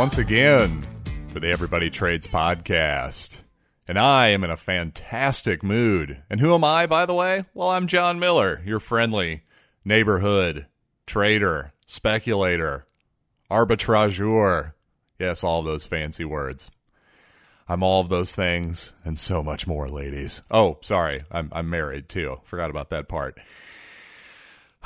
once 0.00 0.16
again 0.16 0.86
for 1.30 1.40
the 1.40 1.50
Everybody 1.50 1.90
Trades 1.90 2.26
podcast. 2.26 3.42
And 3.86 3.98
I 3.98 4.28
am 4.28 4.42
in 4.42 4.50
a 4.50 4.56
fantastic 4.56 5.62
mood. 5.62 6.22
And 6.30 6.40
who 6.40 6.54
am 6.54 6.64
I, 6.64 6.86
by 6.86 7.04
the 7.04 7.12
way? 7.12 7.44
Well, 7.52 7.68
I'm 7.68 7.86
John 7.86 8.18
Miller, 8.18 8.62
your 8.64 8.80
friendly 8.80 9.42
neighborhood 9.84 10.64
trader, 11.06 11.74
speculator, 11.84 12.86
arbitrageur. 13.50 14.72
Yes, 15.18 15.44
all 15.44 15.60
those 15.60 15.84
fancy 15.84 16.24
words. 16.24 16.70
I'm 17.68 17.82
all 17.82 18.00
of 18.00 18.08
those 18.08 18.34
things 18.34 18.94
and 19.04 19.18
so 19.18 19.42
much 19.42 19.66
more, 19.66 19.86
ladies. 19.86 20.40
Oh, 20.50 20.78
sorry. 20.80 21.20
I'm, 21.30 21.50
I'm 21.52 21.68
married 21.68 22.08
too. 22.08 22.40
Forgot 22.44 22.70
about 22.70 22.88
that 22.88 23.06
part. 23.06 23.38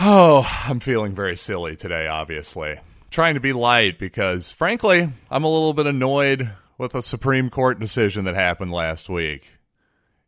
Oh, 0.01 0.45
I'm 0.67 0.81
feeling 0.81 1.15
very 1.15 1.37
silly 1.37 1.77
today, 1.77 2.09
obviously. 2.09 2.81
Trying 3.15 3.35
to 3.35 3.41
be 3.41 3.53
light 3.53 3.97
because, 3.97 4.51
frankly, 4.51 5.09
I'm 5.31 5.45
a 5.45 5.49
little 5.49 5.73
bit 5.73 5.87
annoyed 5.87 6.51
with 6.77 6.97
a 6.97 7.01
Supreme 7.01 7.49
Court 7.49 7.79
decision 7.79 8.25
that 8.25 8.35
happened 8.35 8.73
last 8.73 9.09
week. 9.09 9.53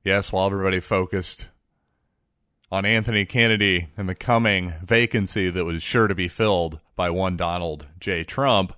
Yes, 0.04 0.30
while 0.30 0.46
everybody 0.46 0.78
focused 0.78 1.48
on 2.70 2.84
Anthony 2.84 3.24
Kennedy 3.24 3.88
and 3.96 4.08
the 4.08 4.14
coming 4.14 4.74
vacancy 4.84 5.50
that 5.50 5.64
was 5.64 5.82
sure 5.82 6.06
to 6.06 6.14
be 6.14 6.28
filled 6.28 6.78
by 6.94 7.10
one 7.10 7.36
Donald 7.36 7.86
J. 7.98 8.22
Trump, 8.22 8.72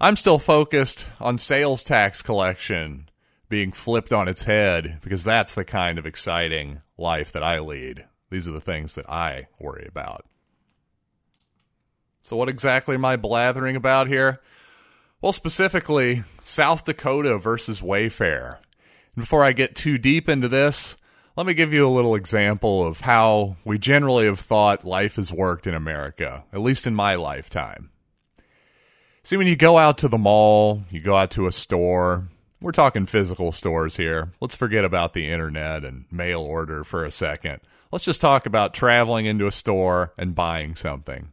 I'm 0.00 0.14
still 0.14 0.38
focused 0.38 1.06
on 1.18 1.36
sales 1.36 1.82
tax 1.82 2.22
collection 2.22 3.08
being 3.48 3.72
flipped 3.72 4.12
on 4.12 4.28
its 4.28 4.44
head 4.44 5.00
because 5.02 5.24
that's 5.24 5.56
the 5.56 5.64
kind 5.64 5.98
of 5.98 6.06
exciting 6.06 6.82
life 6.96 7.32
that 7.32 7.42
I 7.42 7.58
lead. 7.58 8.04
These 8.30 8.46
are 8.46 8.52
the 8.52 8.60
things 8.60 8.94
that 8.94 9.10
I 9.10 9.48
worry 9.58 9.88
about. 9.88 10.24
So, 12.22 12.36
what 12.36 12.48
exactly 12.48 12.94
am 12.94 13.04
I 13.04 13.16
blathering 13.16 13.76
about 13.76 14.08
here? 14.08 14.40
Well, 15.20 15.32
specifically, 15.32 16.24
South 16.40 16.84
Dakota 16.84 17.38
versus 17.38 17.80
Wayfair. 17.80 18.58
And 19.14 19.24
before 19.24 19.44
I 19.44 19.52
get 19.52 19.74
too 19.74 19.98
deep 19.98 20.28
into 20.28 20.48
this, 20.48 20.96
let 21.36 21.46
me 21.46 21.54
give 21.54 21.72
you 21.72 21.86
a 21.86 21.90
little 21.90 22.14
example 22.14 22.86
of 22.86 23.00
how 23.00 23.56
we 23.64 23.78
generally 23.78 24.26
have 24.26 24.40
thought 24.40 24.84
life 24.84 25.16
has 25.16 25.32
worked 25.32 25.66
in 25.66 25.74
America, 25.74 26.44
at 26.52 26.60
least 26.60 26.86
in 26.86 26.94
my 26.94 27.14
lifetime. 27.14 27.90
See, 29.22 29.36
when 29.36 29.46
you 29.46 29.56
go 29.56 29.78
out 29.78 29.98
to 29.98 30.08
the 30.08 30.18
mall, 30.18 30.84
you 30.90 31.00
go 31.00 31.16
out 31.16 31.30
to 31.32 31.46
a 31.46 31.52
store, 31.52 32.28
we're 32.60 32.72
talking 32.72 33.06
physical 33.06 33.52
stores 33.52 33.96
here. 33.96 34.32
Let's 34.40 34.54
forget 34.54 34.84
about 34.84 35.14
the 35.14 35.30
internet 35.30 35.84
and 35.84 36.04
mail 36.10 36.42
order 36.42 36.84
for 36.84 37.04
a 37.04 37.10
second. 37.10 37.60
Let's 37.90 38.04
just 38.04 38.20
talk 38.20 38.44
about 38.44 38.74
traveling 38.74 39.26
into 39.26 39.46
a 39.46 39.52
store 39.52 40.12
and 40.18 40.34
buying 40.34 40.74
something. 40.76 41.32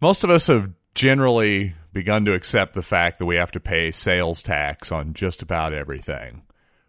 Most 0.00 0.24
of 0.24 0.30
us 0.30 0.46
have 0.46 0.72
generally 0.94 1.74
begun 1.92 2.24
to 2.24 2.32
accept 2.32 2.74
the 2.74 2.82
fact 2.82 3.18
that 3.18 3.26
we 3.26 3.36
have 3.36 3.52
to 3.52 3.60
pay 3.60 3.90
sales 3.90 4.42
tax 4.42 4.90
on 4.90 5.12
just 5.12 5.42
about 5.42 5.74
everything. 5.74 6.42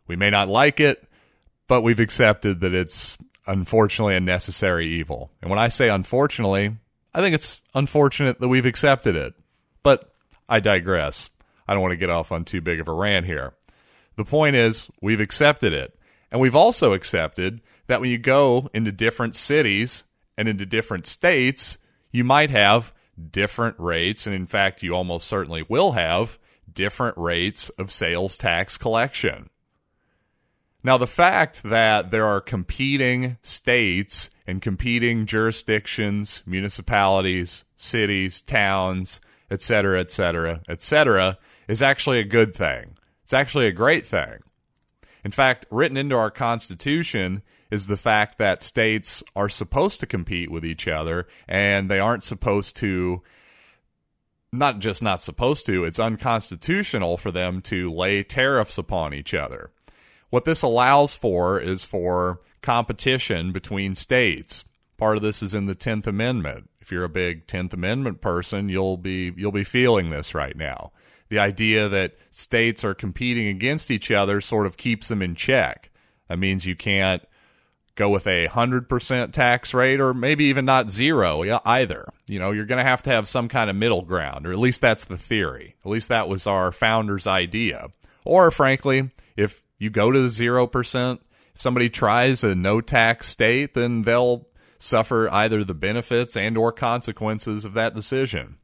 We 0.08 0.16
may 0.16 0.30
not 0.30 0.48
like 0.48 0.80
it, 0.80 1.10
but 1.68 1.82
we've 1.82 2.00
accepted 2.00 2.62
that 2.62 2.74
it's 2.74 3.18
unfortunately 3.48 4.16
a 4.16 4.22
necessary 4.22 4.88
evil. 4.88 5.32
And 5.42 5.50
when 5.50 5.60
I 5.60 5.68
say 5.68 5.90
unfortunately, 5.90 6.78
I 7.14 7.22
think 7.22 7.36
it's 7.36 7.62
unfortunate 7.76 8.40
that 8.40 8.48
we've 8.48 8.66
accepted 8.66 9.18
it. 9.18 9.34
But 9.84 10.14
I 10.48 10.62
digress. 10.62 11.30
I 11.68 11.74
don't 11.74 11.82
want 11.82 11.92
to 11.92 11.98
get 11.98 12.10
off 12.10 12.32
on 12.32 12.46
too 12.46 12.62
big 12.62 12.80
of 12.80 12.88
a 12.88 12.94
rant 12.94 13.26
here. 13.26 13.54
The 14.16 14.26
point 14.26 14.56
is, 14.56 14.90
we've 15.02 15.20
accepted 15.20 15.74
it. 15.74 15.98
And 16.32 16.40
we've 16.40 16.56
also 16.56 16.94
accepted 16.94 17.62
that 17.88 18.00
when 18.00 18.10
you 18.10 18.18
go 18.18 18.70
into 18.74 18.94
different 18.94 19.36
cities 19.36 20.06
and 20.38 20.48
into 20.48 20.66
different 20.66 21.06
states, 21.06 21.78
you 22.12 22.24
might 22.24 22.50
have 22.52 22.94
different 23.30 23.76
rates. 23.80 24.26
And 24.26 24.36
in 24.36 24.46
fact, 24.46 24.84
you 24.84 24.96
almost 24.96 25.28
certainly 25.28 25.64
will 25.68 25.94
have 25.94 26.40
different 26.72 27.18
rates 27.18 27.70
of 27.72 27.92
sales 27.92 28.38
tax 28.38 28.78
collection. 28.78 29.50
Now, 30.84 30.98
the 30.98 31.06
fact 31.06 31.62
that 31.64 32.10
there 32.10 32.26
are 32.26 32.42
competing 32.42 33.38
states 33.44 34.32
and 34.48 34.62
competing 34.62 35.28
jurisdictions, 35.28 36.42
municipalities, 36.46 37.66
cities, 37.76 38.42
towns, 38.42 39.22
et 39.52 39.62
cetera, 39.62 40.00
et 40.00 40.10
cetera, 40.10 40.62
et 40.68 40.82
cetera, 40.82 41.38
is 41.68 41.82
actually 41.82 42.20
a 42.20 42.24
good 42.24 42.56
thing. 42.56 42.98
It's 43.22 43.34
actually 43.34 43.68
a 43.68 43.72
great 43.72 44.08
thing. 44.08 44.40
In 45.24 45.32
fact, 45.32 45.68
written 45.70 45.98
into 45.98 46.16
our 46.16 46.32
Constitution 46.32 47.44
is 47.72 47.88
the 47.88 47.98
fact 47.98 48.38
that 48.38 48.62
states 48.62 49.24
are 49.36 49.50
supposed 49.50 50.02
to 50.02 50.06
compete 50.06 50.52
with 50.52 50.66
each 50.66 50.88
other 50.88 51.28
and 51.48 51.90
they 51.90 52.00
aren't 52.00 52.24
supposed 52.24 52.76
to 52.76 53.24
not 54.52 54.80
just 54.80 55.02
not 55.02 55.22
supposed 55.22 55.66
to, 55.66 55.86
it's 55.86 56.00
unconstitutional 56.00 57.18
for 57.18 57.32
them 57.32 57.62
to 57.62 57.90
lay 57.90 58.22
tariffs 58.22 58.78
upon 58.78 59.14
each 59.14 59.34
other. 59.34 59.72
What 60.30 60.44
this 60.46 60.62
allows 60.62 61.16
for 61.16 61.60
is 61.60 61.86
for 61.86 62.42
competition 62.62 63.54
between 63.54 63.96
states. 63.96 64.66
Part 64.98 65.18
of 65.18 65.24
this 65.24 65.42
is 65.42 65.54
in 65.54 65.66
the 65.66 65.76
10th 65.76 66.06
Amendment. 66.06 66.70
If 66.82 66.92
you're 66.92 67.06
a 67.06 67.10
big 67.10 67.48
10th 67.48 67.74
Amendment 67.74 68.22
person, 68.22 68.70
you'll 68.70 68.98
be 68.98 69.34
you'll 69.36 69.52
be 69.52 69.64
feeling 69.64 70.10
this 70.10 70.36
right 70.36 70.56
now. 70.56 70.92
The 71.30 71.40
idea 71.40 71.88
that 71.88 72.18
states 72.30 72.84
are 72.84 72.94
competing 72.94 73.48
against 73.48 73.90
each 73.90 74.12
other 74.12 74.42
sort 74.42 74.66
of 74.66 74.78
keeps 74.78 75.08
them 75.08 75.22
in 75.22 75.36
check. 75.36 75.90
That 76.28 76.40
means 76.40 76.66
you 76.66 76.76
can't 76.76 77.24
go 77.96 78.10
with 78.10 78.28
a 78.28 78.48
100% 78.48 79.32
tax 79.32 79.74
rate 79.74 80.00
or 80.00 80.14
maybe 80.14 80.46
even 80.46 80.66
not 80.66 80.90
zero 80.90 81.60
either. 81.66 82.06
You 82.28 82.40
know, 82.40 82.52
you're 82.52 82.66
going 82.66 82.78
to 82.78 82.90
have 82.90 83.02
to 83.04 83.10
have 83.10 83.28
some 83.28 83.48
kind 83.48 83.70
of 83.70 83.76
middle 83.76 84.04
ground, 84.04 84.48
or 84.48 84.52
at 84.52 84.60
least 84.60 84.82
that's 84.82 85.04
the 85.04 85.18
theory. 85.18 85.76
At 85.86 85.92
least 85.92 86.10
that 86.10 86.28
was 86.28 86.48
our 86.48 86.72
founders' 86.72 87.28
idea. 87.28 87.88
Or, 88.26 88.52
frankly, 88.52 89.10
if 89.36 89.62
you 89.78 89.90
go 89.90 90.12
to 90.12 90.20
the 90.20 90.28
0%, 90.28 91.20
if 91.54 91.62
somebody 91.62 91.90
tries 91.90 92.44
a 92.44 92.56
no 92.56 92.82
tax 92.82 93.28
state, 93.28 93.74
then 93.74 94.04
they'll 94.04 94.48
suffer 94.80 95.30
either 95.32 95.64
the 95.64 95.74
benefits 95.74 96.36
and 96.36 96.58
or 96.58 96.72
consequences 96.72 97.66
of 97.66 97.74
that 97.74 97.94
decision. 97.94 98.58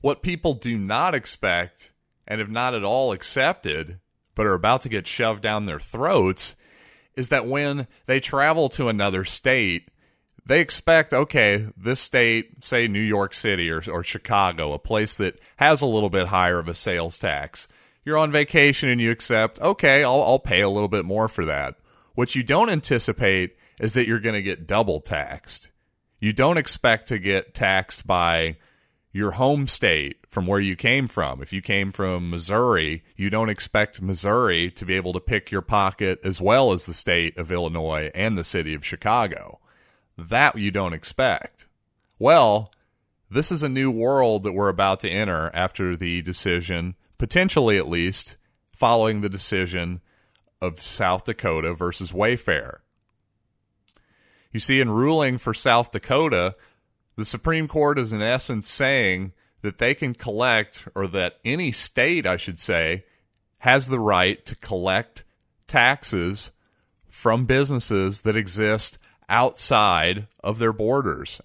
What 0.00 0.22
people 0.22 0.54
do 0.54 0.76
not 0.78 1.14
expect 1.14 1.92
and 2.26 2.40
have 2.40 2.50
not 2.50 2.74
at 2.74 2.84
all 2.84 3.12
accepted, 3.12 4.00
but 4.34 4.46
are 4.46 4.54
about 4.54 4.80
to 4.82 4.88
get 4.88 5.06
shoved 5.06 5.42
down 5.42 5.66
their 5.66 5.80
throats, 5.80 6.56
is 7.16 7.28
that 7.28 7.46
when 7.46 7.86
they 8.06 8.20
travel 8.20 8.68
to 8.70 8.88
another 8.88 9.24
state, 9.24 9.88
they 10.44 10.60
expect, 10.60 11.12
okay, 11.12 11.68
this 11.76 12.00
state, 12.00 12.64
say 12.64 12.88
New 12.88 13.00
York 13.00 13.34
City 13.34 13.70
or, 13.70 13.82
or 13.88 14.02
Chicago, 14.02 14.72
a 14.72 14.78
place 14.78 15.16
that 15.16 15.40
has 15.56 15.80
a 15.80 15.86
little 15.86 16.10
bit 16.10 16.28
higher 16.28 16.58
of 16.58 16.68
a 16.68 16.74
sales 16.74 17.18
tax, 17.18 17.68
you're 18.04 18.18
on 18.18 18.32
vacation 18.32 18.88
and 18.88 19.00
you 19.00 19.10
accept, 19.10 19.60
okay, 19.60 20.02
I'll, 20.02 20.22
I'll 20.22 20.38
pay 20.38 20.60
a 20.60 20.68
little 20.68 20.88
bit 20.88 21.04
more 21.04 21.28
for 21.28 21.44
that. 21.44 21.76
What 22.14 22.34
you 22.34 22.42
don't 22.42 22.70
anticipate 22.70 23.56
is 23.80 23.92
that 23.92 24.06
you're 24.06 24.20
going 24.20 24.34
to 24.34 24.42
get 24.42 24.66
double 24.66 25.00
taxed. 25.00 25.70
You 26.18 26.32
don't 26.32 26.58
expect 26.58 27.08
to 27.08 27.18
get 27.18 27.54
taxed 27.54 28.06
by 28.06 28.56
your 29.12 29.32
home 29.32 29.66
state 29.66 30.16
from 30.28 30.46
where 30.46 30.60
you 30.60 30.74
came 30.74 31.06
from. 31.06 31.42
If 31.42 31.52
you 31.52 31.60
came 31.60 31.92
from 31.92 32.30
Missouri, 32.30 33.04
you 33.14 33.28
don't 33.28 33.50
expect 33.50 34.00
Missouri 34.00 34.70
to 34.70 34.86
be 34.86 34.94
able 34.94 35.12
to 35.12 35.20
pick 35.20 35.50
your 35.50 35.62
pocket 35.62 36.18
as 36.24 36.40
well 36.40 36.72
as 36.72 36.86
the 36.86 36.94
state 36.94 37.36
of 37.36 37.52
Illinois 37.52 38.10
and 38.14 38.36
the 38.36 38.44
city 38.44 38.74
of 38.74 38.86
Chicago. 38.86 39.60
That 40.16 40.56
you 40.56 40.70
don't 40.70 40.94
expect. 40.94 41.66
Well, 42.18 42.72
this 43.30 43.52
is 43.52 43.62
a 43.62 43.68
new 43.68 43.90
world 43.90 44.44
that 44.44 44.52
we're 44.52 44.68
about 44.68 45.00
to 45.00 45.10
enter 45.10 45.50
after 45.52 45.94
the 45.96 46.22
decision, 46.22 46.94
potentially 47.18 47.76
at 47.76 47.88
least, 47.88 48.36
following 48.74 49.20
the 49.20 49.28
decision 49.28 50.00
of 50.60 50.80
South 50.80 51.24
Dakota 51.24 51.74
versus 51.74 52.12
Wayfair. 52.12 52.78
You 54.52 54.60
see, 54.60 54.80
in 54.80 54.90
ruling 54.90 55.38
for 55.38 55.54
South 55.54 55.92
Dakota, 55.92 56.56
the 57.22 57.26
Supreme 57.26 57.68
Court 57.68 58.00
is 58.00 58.12
in 58.12 58.20
essence 58.20 58.68
saying 58.68 59.32
that 59.60 59.78
they 59.78 59.94
can 59.94 60.12
collect, 60.12 60.88
or 60.92 61.06
that 61.06 61.38
any 61.44 61.70
state, 61.70 62.26
I 62.26 62.36
should 62.36 62.58
say, 62.58 63.04
has 63.60 63.86
the 63.86 64.00
right 64.00 64.44
to 64.44 64.56
collect 64.56 65.22
taxes 65.68 66.50
from 67.08 67.46
businesses 67.46 68.22
that 68.22 68.34
exist 68.34 68.98
outside 69.28 70.26
of 70.42 70.58
their 70.58 70.72
borders. 70.72 71.40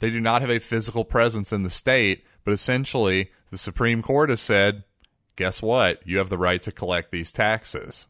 They 0.00 0.10
do 0.10 0.20
not 0.20 0.42
have 0.42 0.50
a 0.50 0.58
physical 0.58 1.02
presence 1.02 1.50
in 1.50 1.62
the 1.62 1.70
state, 1.70 2.26
but 2.44 2.52
essentially 2.52 3.30
the 3.50 3.56
Supreme 3.56 4.02
Court 4.02 4.28
has 4.28 4.42
said, 4.42 4.84
guess 5.34 5.62
what? 5.62 6.06
You 6.06 6.18
have 6.18 6.28
the 6.28 6.36
right 6.36 6.62
to 6.62 6.72
collect 6.72 7.10
these 7.10 7.32
taxes. 7.32 8.06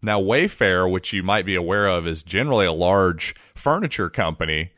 Now, 0.00 0.22
Wayfair, 0.22 0.90
which 0.90 1.12
you 1.12 1.22
might 1.22 1.44
be 1.44 1.54
aware 1.54 1.86
of, 1.86 2.06
is 2.06 2.22
generally 2.22 2.64
a 2.64 2.72
large 2.72 3.34
furniture 3.54 4.08
company 4.08 4.70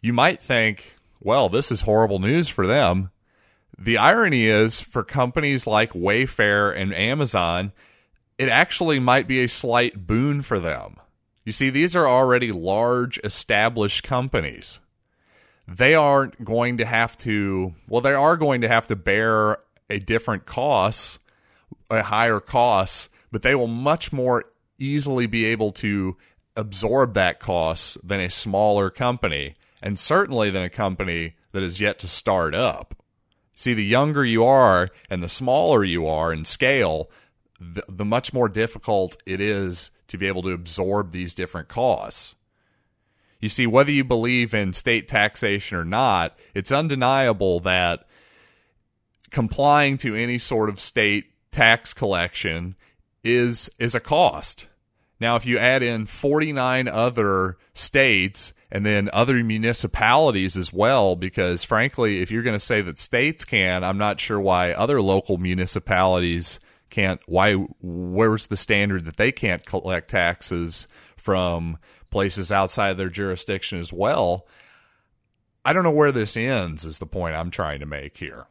you 0.00 0.12
might 0.12 0.42
think, 0.42 0.94
well, 1.20 1.48
this 1.48 1.70
is 1.72 1.82
horrible 1.82 2.18
news 2.18 2.48
for 2.48 2.66
them. 2.66 3.10
The 3.78 3.98
irony 3.98 4.46
is 4.46 4.80
for 4.80 5.02
companies 5.02 5.66
like 5.66 5.92
Wayfair 5.92 6.74
and 6.76 6.94
Amazon, 6.94 7.72
it 8.38 8.48
actually 8.48 8.98
might 8.98 9.26
be 9.26 9.42
a 9.42 9.48
slight 9.48 10.06
boon 10.06 10.42
for 10.42 10.58
them. 10.58 10.96
You 11.44 11.52
see, 11.52 11.70
these 11.70 11.94
are 11.94 12.08
already 12.08 12.52
large, 12.52 13.18
established 13.22 14.02
companies. 14.02 14.80
They 15.68 15.94
aren't 15.94 16.44
going 16.44 16.76
to 16.78 16.84
have 16.84 17.16
to, 17.18 17.74
well, 17.88 18.00
they 18.00 18.12
are 18.12 18.36
going 18.36 18.60
to 18.60 18.68
have 18.68 18.86
to 18.88 18.96
bear 18.96 19.58
a 19.88 19.98
different 19.98 20.46
cost, 20.46 21.18
a 21.90 22.02
higher 22.02 22.40
cost, 22.40 23.08
but 23.30 23.42
they 23.42 23.54
will 23.54 23.66
much 23.66 24.12
more 24.12 24.44
easily 24.78 25.26
be 25.26 25.44
able 25.46 25.72
to 25.72 26.16
absorb 26.56 27.14
that 27.14 27.40
cost 27.40 27.98
than 28.06 28.20
a 28.20 28.30
smaller 28.30 28.90
company, 28.90 29.54
and 29.82 29.98
certainly 29.98 30.50
than 30.50 30.62
a 30.62 30.70
company 30.70 31.36
that 31.52 31.62
is 31.62 31.80
yet 31.80 31.98
to 32.00 32.08
start 32.08 32.54
up. 32.54 32.94
See, 33.54 33.74
the 33.74 33.84
younger 33.84 34.24
you 34.24 34.44
are 34.44 34.90
and 35.08 35.22
the 35.22 35.28
smaller 35.28 35.82
you 35.82 36.06
are 36.06 36.32
in 36.32 36.44
scale, 36.44 37.10
the, 37.58 37.82
the 37.88 38.04
much 38.04 38.32
more 38.32 38.48
difficult 38.48 39.16
it 39.24 39.40
is 39.40 39.90
to 40.08 40.18
be 40.18 40.26
able 40.26 40.42
to 40.42 40.50
absorb 40.50 41.12
these 41.12 41.34
different 41.34 41.68
costs. 41.68 42.34
You 43.40 43.48
see, 43.48 43.66
whether 43.66 43.90
you 43.90 44.04
believe 44.04 44.54
in 44.54 44.72
state 44.72 45.08
taxation 45.08 45.76
or 45.76 45.84
not, 45.84 46.38
it's 46.54 46.72
undeniable 46.72 47.60
that 47.60 48.06
complying 49.30 49.98
to 49.98 50.14
any 50.14 50.38
sort 50.38 50.68
of 50.68 50.80
state 50.80 51.32
tax 51.50 51.92
collection 51.92 52.76
is 53.24 53.70
is 53.78 53.94
a 53.94 54.00
cost. 54.00 54.68
Now, 55.18 55.36
if 55.36 55.46
you 55.46 55.58
add 55.58 55.82
in 55.82 56.06
49 56.06 56.88
other 56.88 57.56
states 57.74 58.52
and 58.70 58.84
then 58.84 59.08
other 59.12 59.42
municipalities 59.42 60.56
as 60.56 60.72
well, 60.72 61.16
because 61.16 61.64
frankly, 61.64 62.20
if 62.20 62.30
you're 62.30 62.42
going 62.42 62.58
to 62.58 62.64
say 62.64 62.80
that 62.82 62.98
states 62.98 63.44
can, 63.44 63.84
I'm 63.84 63.98
not 63.98 64.20
sure 64.20 64.40
why 64.40 64.72
other 64.72 65.00
local 65.00 65.38
municipalities 65.38 66.58
can't. 66.90 67.20
Why? 67.26 67.54
Where's 67.80 68.46
the 68.46 68.56
standard 68.56 69.04
that 69.04 69.16
they 69.16 69.32
can't 69.32 69.64
collect 69.64 70.10
taxes 70.10 70.88
from 71.16 71.78
places 72.10 72.50
outside 72.50 72.94
their 72.96 73.08
jurisdiction 73.08 73.78
as 73.78 73.92
well? 73.92 74.46
I 75.64 75.72
don't 75.72 75.84
know 75.84 75.90
where 75.90 76.12
this 76.12 76.36
ends, 76.36 76.84
is 76.84 76.98
the 76.98 77.06
point 77.06 77.34
I'm 77.34 77.50
trying 77.50 77.80
to 77.80 77.86
make 77.86 78.18
here 78.18 78.46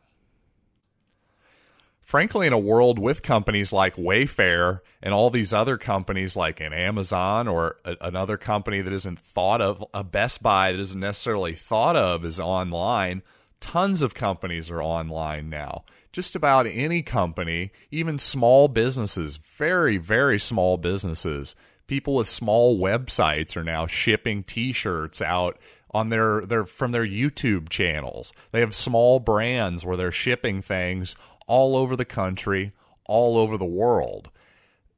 frankly, 2.15 2.47
in 2.47 2.53
a 2.53 2.57
world 2.57 2.97
with 2.97 3.21
companies 3.21 3.73
like 3.73 3.97
Wayfair 3.97 4.79
and 5.03 5.13
all 5.13 5.29
these 5.29 5.51
other 5.51 5.77
companies 5.77 6.38
like 6.38 6.62
an 6.62 6.71
Amazon 6.71 7.45
or 7.45 7.75
a, 7.83 7.97
another 8.00 8.38
company 8.38 8.79
that 8.79 8.94
isn't 8.94 9.19
thought 9.19 9.59
of, 9.59 9.83
a 9.94 10.01
Best 10.01 10.41
Buy 10.41 10.71
that 10.71 10.79
isn't 10.79 11.01
necessarily 11.01 11.56
thought 11.56 11.97
of 11.97 12.23
as 12.23 12.39
online, 12.39 13.21
tons 13.59 14.01
of 14.01 14.13
companies 14.13 14.71
are 14.71 14.81
online 14.81 15.50
now. 15.50 15.83
Just 16.13 16.38
about 16.38 16.65
any 16.65 17.01
company, 17.01 17.73
even 17.91 18.18
small 18.18 18.69
businesses, 18.69 19.35
very, 19.35 19.97
very 19.97 20.39
small 20.39 20.77
businesses, 20.77 21.53
people 21.85 22.13
with 22.13 22.29
small 22.29 22.79
websites 22.79 23.57
are 23.57 23.63
now 23.65 23.88
shipping 23.88 24.41
t-shirts 24.41 25.21
out 25.21 25.59
on 25.91 26.09
their 26.09 26.45
their 26.45 26.65
from 26.65 26.91
their 26.91 27.06
YouTube 27.06 27.69
channels. 27.69 28.33
They 28.51 28.59
have 28.59 28.75
small 28.75 29.19
brands 29.19 29.85
where 29.85 29.95
they're 29.95 30.11
shipping 30.11 30.61
things 30.61 31.15
all 31.47 31.75
over 31.75 31.95
the 31.95 32.06
country, 32.06 32.74
all 33.06 33.38
over 33.38 33.57
the 33.57 33.65
world. 33.65 34.30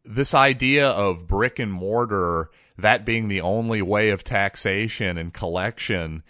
This 0.03 0.33
idea 0.33 0.87
of 0.87 1.27
brick 1.27 1.59
and 1.59 1.71
mortar, 1.71 2.49
that 2.77 3.05
being 3.05 3.27
the 3.27 3.41
only 3.41 3.81
way 3.81 4.09
of 4.09 4.23
taxation 4.23 5.17
and 5.17 5.33
collection, 5.33 6.23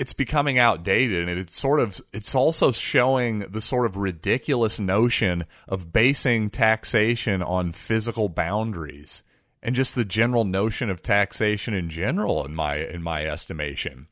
it's 0.00 0.14
becoming 0.14 0.58
outdated 0.58 1.28
and 1.28 1.38
it's 1.38 1.54
sort 1.54 1.78
of 1.78 2.00
it's 2.10 2.34
also 2.34 2.72
showing 2.72 3.40
the 3.40 3.60
sort 3.60 3.84
of 3.84 3.98
ridiculous 3.98 4.80
notion 4.80 5.44
of 5.68 5.92
basing 5.92 6.48
taxation 6.48 7.42
on 7.42 7.70
physical 7.70 8.30
boundaries 8.30 9.22
and 9.62 9.76
just 9.76 9.94
the 9.94 10.04
general 10.06 10.46
notion 10.46 10.88
of 10.88 11.02
taxation 11.02 11.74
in 11.74 11.90
general 11.90 12.46
in 12.46 12.54
my 12.54 12.76
in 12.76 13.02
my 13.02 13.26
estimation 13.26 14.08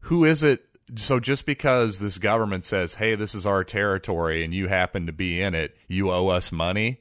who 0.00 0.24
is 0.24 0.42
it 0.42 0.64
so 0.94 1.18
just 1.18 1.46
because 1.46 1.98
this 1.98 2.18
government 2.18 2.64
says, 2.64 2.94
"Hey, 2.94 3.14
this 3.14 3.34
is 3.34 3.46
our 3.46 3.64
territory 3.64 4.44
and 4.44 4.54
you 4.54 4.68
happen 4.68 5.06
to 5.06 5.12
be 5.12 5.40
in 5.40 5.54
it, 5.54 5.76
you 5.88 6.10
owe 6.10 6.28
us 6.28 6.52
money." 6.52 7.00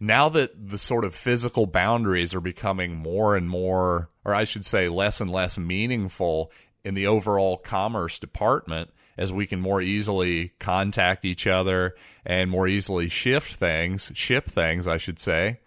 Now 0.00 0.28
that 0.30 0.68
the 0.68 0.78
sort 0.78 1.04
of 1.04 1.14
physical 1.14 1.66
boundaries 1.66 2.34
are 2.34 2.40
becoming 2.40 2.96
more 2.96 3.36
and 3.36 3.48
more 3.48 4.10
or 4.24 4.34
I 4.34 4.44
should 4.44 4.64
say 4.64 4.88
less 4.88 5.20
and 5.20 5.30
less 5.30 5.58
meaningful 5.58 6.52
in 6.84 6.94
the 6.94 7.06
overall 7.06 7.56
commerce 7.56 8.18
department 8.18 8.90
as 9.18 9.32
we 9.32 9.46
can 9.46 9.60
more 9.60 9.82
easily 9.82 10.52
contact 10.58 11.24
each 11.24 11.46
other 11.46 11.94
and 12.24 12.50
more 12.50 12.66
easily 12.66 13.08
shift 13.08 13.56
things, 13.56 14.10
ship 14.14 14.48
things, 14.48 14.86
I 14.86 14.96
should 14.96 15.18
say 15.18 15.58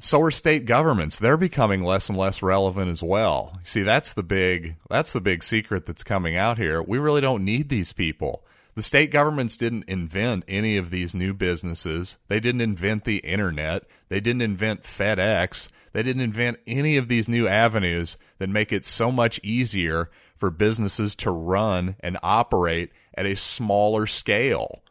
so 0.00 0.20
are 0.22 0.30
state 0.30 0.64
governments. 0.64 1.18
They're 1.18 1.36
becoming 1.36 1.82
less 1.82 2.08
and 2.08 2.18
less 2.18 2.42
relevant 2.42 2.90
as 2.90 3.02
well. 3.02 3.58
See, 3.62 3.82
that's 3.82 4.12
the 4.12 4.22
big 4.22 4.76
that's 4.88 5.12
the 5.12 5.20
big 5.20 5.44
secret 5.44 5.86
that's 5.86 6.02
coming 6.02 6.36
out 6.36 6.58
here. 6.58 6.82
We 6.82 6.98
really 6.98 7.20
don't 7.20 7.44
need 7.44 7.68
these 7.68 7.92
people. 7.92 8.44
The 8.74 8.82
state 8.82 9.10
governments 9.10 9.56
didn't 9.56 9.84
invent 9.88 10.44
any 10.48 10.76
of 10.76 10.90
these 10.90 11.14
new 11.14 11.34
businesses. 11.34 12.18
They 12.28 12.40
didn't 12.40 12.62
invent 12.62 13.04
the 13.04 13.18
internet. 13.18 13.84
They 14.08 14.20
didn't 14.20 14.42
invent 14.42 14.84
FedEx. 14.84 15.68
They 15.92 16.02
didn't 16.02 16.22
invent 16.22 16.60
any 16.66 16.96
of 16.96 17.08
these 17.08 17.28
new 17.28 17.46
avenues 17.46 18.16
that 18.38 18.48
make 18.48 18.72
it 18.72 18.84
so 18.84 19.10
much 19.10 19.40
easier 19.42 20.08
for 20.36 20.50
businesses 20.50 21.14
to 21.16 21.30
run 21.30 21.96
and 22.00 22.16
operate 22.22 22.90
at 23.14 23.26
a 23.26 23.36
smaller 23.36 24.06
scale. 24.06 24.82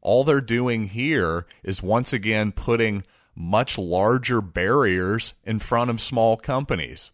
All 0.00 0.24
they're 0.24 0.40
doing 0.40 0.88
here 0.88 1.46
is 1.62 1.82
once 1.82 2.12
again 2.12 2.52
putting 2.52 3.04
much 3.36 3.78
larger 3.78 4.40
barriers 4.40 5.34
in 5.44 5.58
front 5.58 5.90
of 5.90 6.00
small 6.00 6.36
companies. 6.36 7.12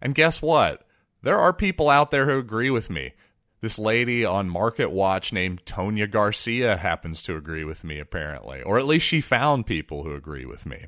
And 0.00 0.14
guess 0.14 0.42
what? 0.42 0.86
There 1.22 1.38
are 1.38 1.52
people 1.52 1.88
out 1.88 2.10
there 2.10 2.26
who 2.26 2.38
agree 2.38 2.70
with 2.70 2.90
me. 2.90 3.12
This 3.60 3.78
lady 3.78 4.24
on 4.24 4.50
Market 4.50 4.90
Watch 4.90 5.32
named 5.32 5.64
Tonya 5.64 6.10
Garcia 6.10 6.76
happens 6.76 7.22
to 7.22 7.36
agree 7.36 7.62
with 7.62 7.84
me, 7.84 8.00
apparently, 8.00 8.60
or 8.60 8.76
at 8.76 8.86
least 8.86 9.06
she 9.06 9.20
found 9.20 9.66
people 9.66 10.02
who 10.02 10.14
agree 10.14 10.44
with 10.44 10.66
me. 10.66 10.86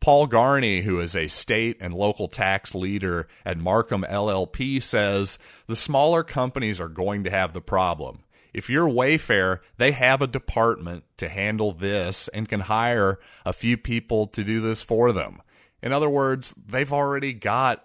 Paul 0.00 0.26
Garney, 0.26 0.82
who 0.82 1.00
is 1.00 1.14
a 1.14 1.28
state 1.28 1.76
and 1.80 1.94
local 1.94 2.26
tax 2.28 2.74
leader 2.74 3.28
at 3.44 3.58
Marcum 3.58 4.08
LLP, 4.08 4.82
says 4.82 5.38
the 5.66 5.76
smaller 5.76 6.24
companies 6.24 6.80
are 6.80 6.88
going 6.88 7.24
to 7.24 7.30
have 7.30 7.52
the 7.52 7.60
problem. 7.60 8.20
If 8.52 8.70
you're 8.70 8.88
Wayfair, 8.88 9.60
they 9.76 9.92
have 9.92 10.22
a 10.22 10.26
department 10.26 11.04
to 11.18 11.28
handle 11.28 11.72
this 11.72 12.28
and 12.28 12.48
can 12.48 12.60
hire 12.60 13.18
a 13.44 13.52
few 13.52 13.76
people 13.76 14.26
to 14.28 14.44
do 14.44 14.60
this 14.60 14.82
for 14.82 15.12
them. 15.12 15.42
In 15.82 15.92
other 15.92 16.08
words, 16.08 16.54
they've 16.66 16.92
already 16.92 17.32
got 17.32 17.84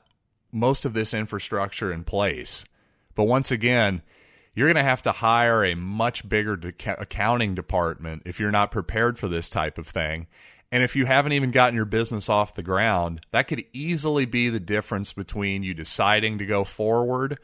most 0.52 0.86
of 0.86 0.94
this 0.94 1.14
infrastructure 1.14 1.92
in 1.92 2.04
place. 2.04 2.64
But 3.16 3.26
once 3.26 3.52
again, 3.52 4.02
you're 4.56 4.68
going 4.68 4.84
to 4.84 4.84
have 4.84 5.02
to 5.04 5.12
hire 5.12 5.66
a 5.66 5.76
much 5.76 6.28
bigger 6.28 6.56
de- 6.56 7.02
accounting 7.02 7.56
department 7.56 8.24
if 8.26 8.40
you're 8.40 8.52
not 8.52 8.72
prepared 8.72 9.18
for 9.18 9.28
this 9.28 9.50
type 9.50 9.78
of 9.78 9.88
thing. 9.88 10.28
And 10.72 10.84
if 10.84 10.96
you 10.96 11.06
haven't 11.06 11.34
even 11.34 11.52
gotten 11.52 11.76
your 11.76 11.86
business 11.86 12.30
off 12.30 12.56
the 12.56 12.64
ground, 12.64 13.22
that 13.32 13.48
could 13.48 13.64
easily 13.74 14.26
be 14.26 14.50
the 14.50 14.60
difference 14.60 15.14
between 15.14 15.64
you 15.64 15.74
deciding 15.74 16.40
to 16.40 16.46
go 16.46 16.64
forward 16.64 17.38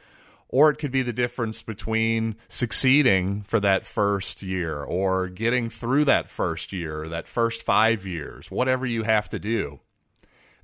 or 0.50 0.72
it 0.72 0.78
could 0.78 0.92
be 0.92 1.04
the 1.04 1.14
difference 1.14 1.62
between 1.62 2.36
succeeding 2.48 3.44
for 3.44 3.60
that 3.60 3.86
first 3.86 4.42
year 4.42 4.82
or 4.82 5.30
getting 5.30 5.70
through 5.70 6.04
that 6.06 6.30
first 6.30 6.74
year, 6.74 7.08
that 7.08 7.28
first 7.28 7.64
5 7.64 8.06
years, 8.06 8.50
whatever 8.50 8.86
you 8.86 9.04
have 9.04 9.30
to 9.30 9.40
do. 9.40 9.80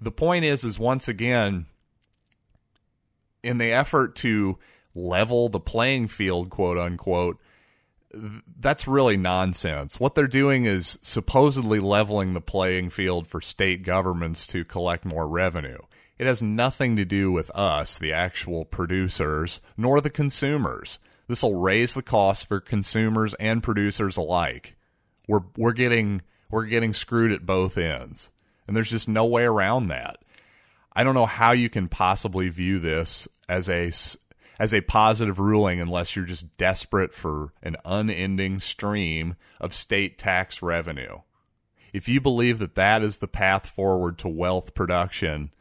The 0.01 0.11
point 0.11 0.43
is 0.43 0.63
is 0.63 0.79
once 0.79 1.07
again 1.07 1.67
in 3.43 3.59
the 3.59 3.71
effort 3.71 4.15
to 4.17 4.57
level 4.95 5.49
the 5.49 5.59
playing 5.59 6.07
field, 6.07 6.49
quote 6.49 6.79
unquote, 6.79 7.39
that's 8.59 8.87
really 8.87 9.17
nonsense. 9.17 9.99
What 9.99 10.15
they're 10.15 10.27
doing 10.27 10.65
is 10.65 10.97
supposedly 11.01 11.79
leveling 11.79 12.33
the 12.33 12.41
playing 12.41 12.89
field 12.89 13.27
for 13.27 13.41
state 13.41 13.83
governments 13.83 14.47
to 14.47 14.65
collect 14.65 15.05
more 15.05 15.27
revenue. 15.27 15.79
It 16.17 16.27
has 16.27 16.41
nothing 16.41 16.95
to 16.95 17.05
do 17.05 17.31
with 17.31 17.51
us, 17.51 17.97
the 17.97 18.13
actual 18.13 18.63
producers, 18.63 19.59
nor 19.75 19.99
the 19.99 20.09
consumers. 20.09 20.97
This 21.27 21.43
will 21.43 21.55
raise 21.55 21.93
the 21.93 22.01
cost 22.01 22.47
for 22.47 22.59
consumers 22.61 23.33
and 23.35 23.61
producers 23.61 24.15
alike. 24.15 24.75
We're 25.27 25.41
we're 25.57 25.73
getting 25.73 26.21
we're 26.49 26.65
getting 26.65 26.93
screwed 26.93 27.31
at 27.31 27.45
both 27.45 27.77
ends. 27.77 28.29
And 28.67 28.75
there's 28.75 28.91
just 28.91 29.09
no 29.09 29.25
way 29.25 29.43
around 29.43 29.87
that. 29.87 30.17
I 30.93 31.03
don't 31.03 31.15
know 31.15 31.25
how 31.25 31.51
you 31.51 31.69
can 31.69 31.89
possibly 31.89 32.49
view 32.49 32.79
this 32.79 33.27
as 33.49 33.67
a 33.67 33.91
as 34.57 34.73
a 34.73 34.81
positive 34.81 35.37
ruling 35.37 35.81
unless 35.81 36.15
you're 36.15 36.25
just 36.25 36.57
desperate 36.57 37.13
for 37.13 37.53
an 37.61 37.75
unending 37.83 38.61
stream 38.61 39.35
of 39.59 39.73
state 39.73 40.17
tax 40.17 40.61
revenue. 40.61 41.19
If 41.91 42.07
you 42.07 42.21
believe 42.21 42.59
that 42.59 42.75
that 42.75 43.03
is 43.03 43.17
the 43.17 43.27
path 43.27 43.67
forward 43.67 44.17
to 44.19 44.29
wealth 44.29 44.73
production, 44.73 45.51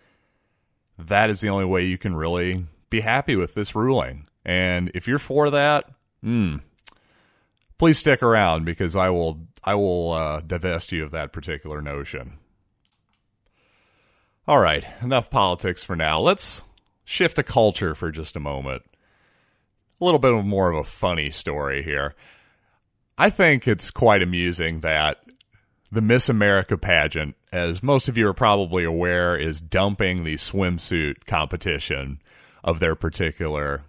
that 0.98 1.30
is 1.30 1.40
the 1.40 1.48
only 1.48 1.64
way 1.64 1.84
you 1.84 1.98
can 1.98 2.14
really 2.14 2.66
be 2.90 3.00
happy 3.00 3.36
with 3.36 3.54
this 3.54 3.74
ruling. 3.74 4.26
And 4.44 4.90
if 4.94 5.08
you're 5.08 5.18
for 5.18 5.50
that, 5.50 5.90
hmm, 6.22 6.56
please 7.78 7.98
stick 7.98 8.22
around 8.22 8.64
because 8.64 8.94
I 8.94 9.10
will 9.10 9.46
I 9.64 9.74
will 9.74 10.12
uh, 10.12 10.40
divest 10.40 10.92
you 10.92 11.04
of 11.04 11.10
that 11.12 11.32
particular 11.32 11.80
notion. 11.80 12.38
All 14.46 14.60
right, 14.60 14.84
enough 15.00 15.30
politics 15.30 15.82
for 15.82 15.96
now. 15.96 16.20
Let's 16.20 16.62
shift 17.04 17.36
to 17.36 17.42
culture 17.42 17.94
for 17.94 18.10
just 18.10 18.36
a 18.36 18.40
moment. 18.40 18.82
A 20.00 20.04
little 20.04 20.18
bit 20.18 20.44
more 20.44 20.70
of 20.70 20.78
a 20.78 20.84
funny 20.84 21.30
story 21.30 21.82
here. 21.82 22.14
I 23.16 23.30
think 23.30 23.66
it's 23.66 23.90
quite 23.90 24.22
amusing 24.22 24.80
that 24.80 25.23
the 25.94 26.02
Miss 26.02 26.28
America 26.28 26.76
pageant, 26.76 27.36
as 27.52 27.82
most 27.82 28.08
of 28.08 28.18
you 28.18 28.28
are 28.28 28.34
probably 28.34 28.84
aware, 28.84 29.36
is 29.36 29.60
dumping 29.60 30.24
the 30.24 30.34
swimsuit 30.34 31.24
competition 31.26 32.20
of 32.62 32.80
their 32.80 32.94
particular 32.94 33.84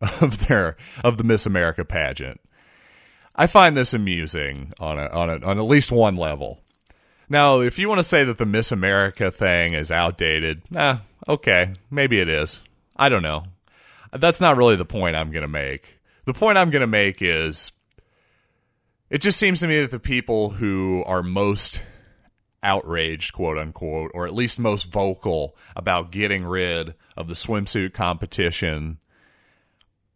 of 0.20 0.46
their 0.48 0.76
of 1.02 1.16
the 1.16 1.24
Miss 1.24 1.46
America 1.46 1.84
pageant. 1.84 2.40
I 3.36 3.46
find 3.46 3.76
this 3.76 3.94
amusing 3.94 4.72
on 4.78 4.98
a, 4.98 5.06
on 5.08 5.30
a, 5.30 5.38
on 5.44 5.58
at 5.58 5.64
least 5.64 5.90
one 5.90 6.16
level. 6.16 6.60
Now, 7.28 7.60
if 7.60 7.78
you 7.78 7.88
want 7.88 7.98
to 8.00 8.04
say 8.04 8.22
that 8.24 8.38
the 8.38 8.46
Miss 8.46 8.70
America 8.70 9.30
thing 9.30 9.74
is 9.74 9.90
outdated, 9.90 10.62
nah, 10.70 10.98
okay, 11.28 11.72
maybe 11.90 12.20
it 12.20 12.28
is. 12.28 12.62
I 12.96 13.08
don't 13.08 13.22
know. 13.22 13.44
That's 14.12 14.40
not 14.40 14.56
really 14.56 14.76
the 14.76 14.84
point 14.84 15.16
I'm 15.16 15.32
going 15.32 15.42
to 15.42 15.48
make. 15.48 15.98
The 16.26 16.34
point 16.34 16.58
I'm 16.58 16.70
going 16.70 16.80
to 16.80 16.86
make 16.86 17.22
is 17.22 17.72
it 19.10 19.18
just 19.18 19.38
seems 19.38 19.60
to 19.60 19.66
me 19.66 19.80
that 19.80 19.90
the 19.90 20.00
people 20.00 20.50
who 20.50 21.02
are 21.06 21.22
most 21.22 21.80
outraged, 22.62 23.32
quote 23.32 23.58
unquote, 23.58 24.10
or 24.14 24.26
at 24.26 24.34
least 24.34 24.58
most 24.58 24.90
vocal 24.90 25.56
about 25.76 26.10
getting 26.10 26.44
rid 26.44 26.94
of 27.16 27.28
the 27.28 27.34
swimsuit 27.34 27.92
competition 27.92 28.98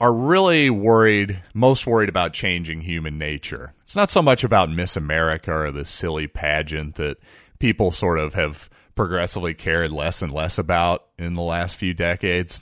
are 0.01 0.13
really 0.13 0.71
worried, 0.71 1.43
most 1.55 1.87
worried 1.87 2.09
about 2.09 2.33
changing 2.33 2.83
human 2.83 3.19
nature. 3.19 3.75
It's 3.83 3.97
not 3.97 4.11
so 4.11 4.23
much 4.23 4.45
about 4.45 4.71
Miss 4.71 4.97
America 4.97 5.53
or 5.53 5.71
the 5.71 5.85
silly 5.85 6.27
pageant 6.27 6.95
that 6.95 7.19
people 7.59 7.91
sort 7.91 8.19
of 8.19 8.35
have 8.35 8.71
progressively 8.95 9.55
cared 9.55 9.93
less 9.93 10.23
and 10.23 10.33
less 10.33 10.59
about 10.59 11.07
in 11.19 11.35
the 11.35 11.43
last 11.43 11.77
few 11.77 11.95
decades. 11.95 12.61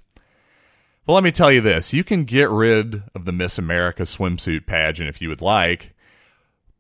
But 1.06 1.12
let 1.12 1.24
me 1.24 1.30
tell 1.30 1.52
you 1.52 1.60
this 1.60 1.92
you 1.92 2.04
can 2.04 2.24
get 2.24 2.50
rid 2.50 3.02
of 3.14 3.26
the 3.26 3.32
Miss 3.32 3.58
America 3.58 4.02
swimsuit 4.02 4.66
pageant 4.66 5.08
if 5.08 5.22
you 5.22 5.28
would 5.28 5.42
like, 5.42 5.94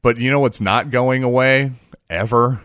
but 0.06 0.18
you 0.18 0.30
know 0.30 0.38
what's 0.38 0.60
not 0.60 0.92
going 0.92 1.24
away 1.24 1.72
ever? 2.08 2.62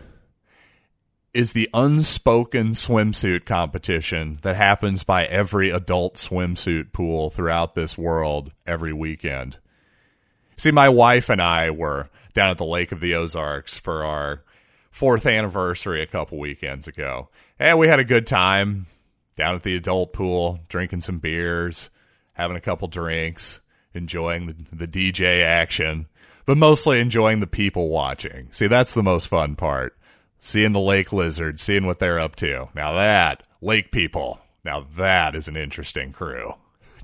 is 1.34 1.54
the 1.54 1.68
unspoken 1.74 2.68
swimsuit 2.68 3.44
competition 3.44 4.38
that 4.42 4.54
happens 4.54 5.02
by 5.02 5.24
every 5.24 5.68
adult 5.70 6.14
swimsuit 6.14 6.92
pool 6.92 7.30
throughout 7.30 7.74
this 7.74 7.98
world 7.98 8.52
every 8.64 8.92
weekend. 8.92 9.58
See, 10.56 10.70
my 10.70 10.88
wife 10.88 11.28
and 11.28 11.42
I 11.42 11.72
were 11.72 12.10
down 12.32 12.50
at 12.50 12.58
the 12.58 12.64
Lake 12.64 12.92
of 12.92 13.00
the 13.00 13.16
Ozarks 13.16 13.76
for 13.76 14.04
our 14.04 14.44
fourth 14.92 15.26
anniversary 15.26 16.00
a 16.00 16.06
couple 16.06 16.38
weekends 16.38 16.86
ago. 16.86 17.28
And 17.58 17.76
we 17.76 17.88
had 17.88 17.98
a 17.98 18.04
good 18.04 18.28
time 18.28 18.86
down 19.36 19.56
at 19.56 19.64
the 19.64 19.74
adult 19.74 20.12
pool, 20.12 20.60
drinking 20.68 21.00
some 21.00 21.18
beers, 21.18 21.90
having 22.34 22.56
a 22.56 22.60
couple 22.60 22.86
drinks, 22.86 23.60
enjoying 23.94 24.46
the, 24.46 24.86
the 24.86 24.86
DJ 24.86 25.42
action, 25.42 26.06
but 26.46 26.56
mostly 26.56 27.00
enjoying 27.00 27.40
the 27.40 27.46
people 27.46 27.88
watching. 27.88 28.48
See, 28.52 28.66
that's 28.66 28.94
the 28.94 29.02
most 29.02 29.28
fun 29.28 29.56
part 29.56 29.96
seeing 30.44 30.72
the 30.72 30.80
lake 30.80 31.12
lizards, 31.12 31.62
seeing 31.62 31.86
what 31.86 32.00
they're 32.00 32.18
up 32.18 32.34
to. 32.34 32.68
Now 32.74 32.94
that 32.94 33.44
lake 33.60 33.92
people, 33.92 34.40
now 34.64 34.84
that 34.96 35.36
is 35.36 35.46
an 35.46 35.56
interesting 35.56 36.12
crew. 36.12 36.54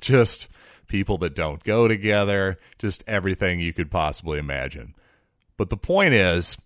Just 0.00 0.48
people 0.88 1.18
that 1.18 1.36
don't 1.36 1.62
go 1.62 1.86
together, 1.86 2.56
just 2.78 3.04
everything 3.06 3.60
you 3.60 3.72
could 3.72 3.92
possibly 3.92 4.40
imagine. 4.40 4.94
But 5.56 5.70
the 5.70 5.76
point 5.76 6.14
is, 6.14 6.56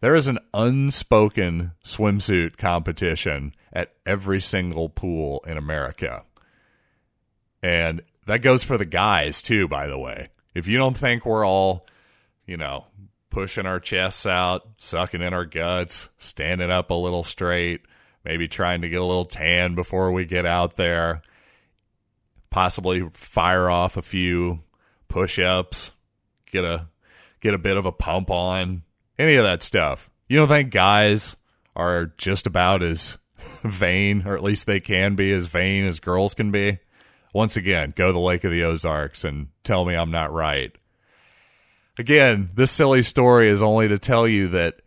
there 0.00 0.14
is 0.14 0.26
an 0.26 0.38
unspoken 0.52 1.72
swimsuit 1.82 2.58
competition 2.58 3.54
at 3.72 3.94
every 4.04 4.42
single 4.42 4.90
pool 4.90 5.42
in 5.46 5.56
America. 5.56 6.24
And 7.62 8.02
that 8.26 8.42
goes 8.42 8.64
for 8.64 8.76
the 8.76 8.84
guys 8.84 9.40
too, 9.40 9.66
by 9.66 9.86
the 9.86 9.98
way. 9.98 10.28
If 10.56 10.66
you 10.66 10.78
don't 10.78 10.96
think 10.96 11.26
we're 11.26 11.46
all, 11.46 11.86
you 12.46 12.56
know, 12.56 12.86
pushing 13.28 13.66
our 13.66 13.78
chests 13.78 14.24
out, 14.24 14.66
sucking 14.78 15.20
in 15.20 15.34
our 15.34 15.44
guts, 15.44 16.08
standing 16.16 16.70
up 16.70 16.88
a 16.88 16.94
little 16.94 17.22
straight, 17.22 17.82
maybe 18.24 18.48
trying 18.48 18.80
to 18.80 18.88
get 18.88 19.02
a 19.02 19.04
little 19.04 19.26
tan 19.26 19.74
before 19.74 20.12
we 20.12 20.24
get 20.24 20.46
out 20.46 20.76
there, 20.76 21.20
possibly 22.48 23.06
fire 23.12 23.68
off 23.68 23.98
a 23.98 24.02
few 24.02 24.60
push-ups, 25.08 25.90
get 26.50 26.64
a 26.64 26.88
get 27.40 27.52
a 27.52 27.58
bit 27.58 27.76
of 27.76 27.84
a 27.84 27.92
pump 27.92 28.30
on, 28.30 28.82
any 29.18 29.36
of 29.36 29.44
that 29.44 29.60
stuff. 29.60 30.08
You 30.26 30.38
don't 30.38 30.48
think 30.48 30.70
guys 30.70 31.36
are 31.76 32.14
just 32.16 32.46
about 32.46 32.82
as 32.82 33.18
vain, 33.62 34.22
or 34.26 34.34
at 34.34 34.42
least 34.42 34.66
they 34.66 34.80
can 34.80 35.16
be 35.16 35.32
as 35.32 35.48
vain 35.48 35.84
as 35.84 36.00
girls 36.00 36.32
can 36.32 36.50
be? 36.50 36.78
Once 37.36 37.56
again, 37.56 37.92
go 37.94 38.08
to 38.08 38.12
the 38.12 38.18
Lake 38.18 38.44
of 38.44 38.50
the 38.50 38.64
Ozarks 38.64 39.22
and 39.22 39.48
tell 39.62 39.84
me 39.84 39.94
I'm 39.94 40.10
not 40.10 40.32
right 40.32 40.74
again, 41.98 42.50
this 42.54 42.70
silly 42.70 43.02
story 43.02 43.48
is 43.48 43.62
only 43.62 43.88
to 43.88 43.98
tell 43.98 44.26
you 44.28 44.48
that 44.48 44.80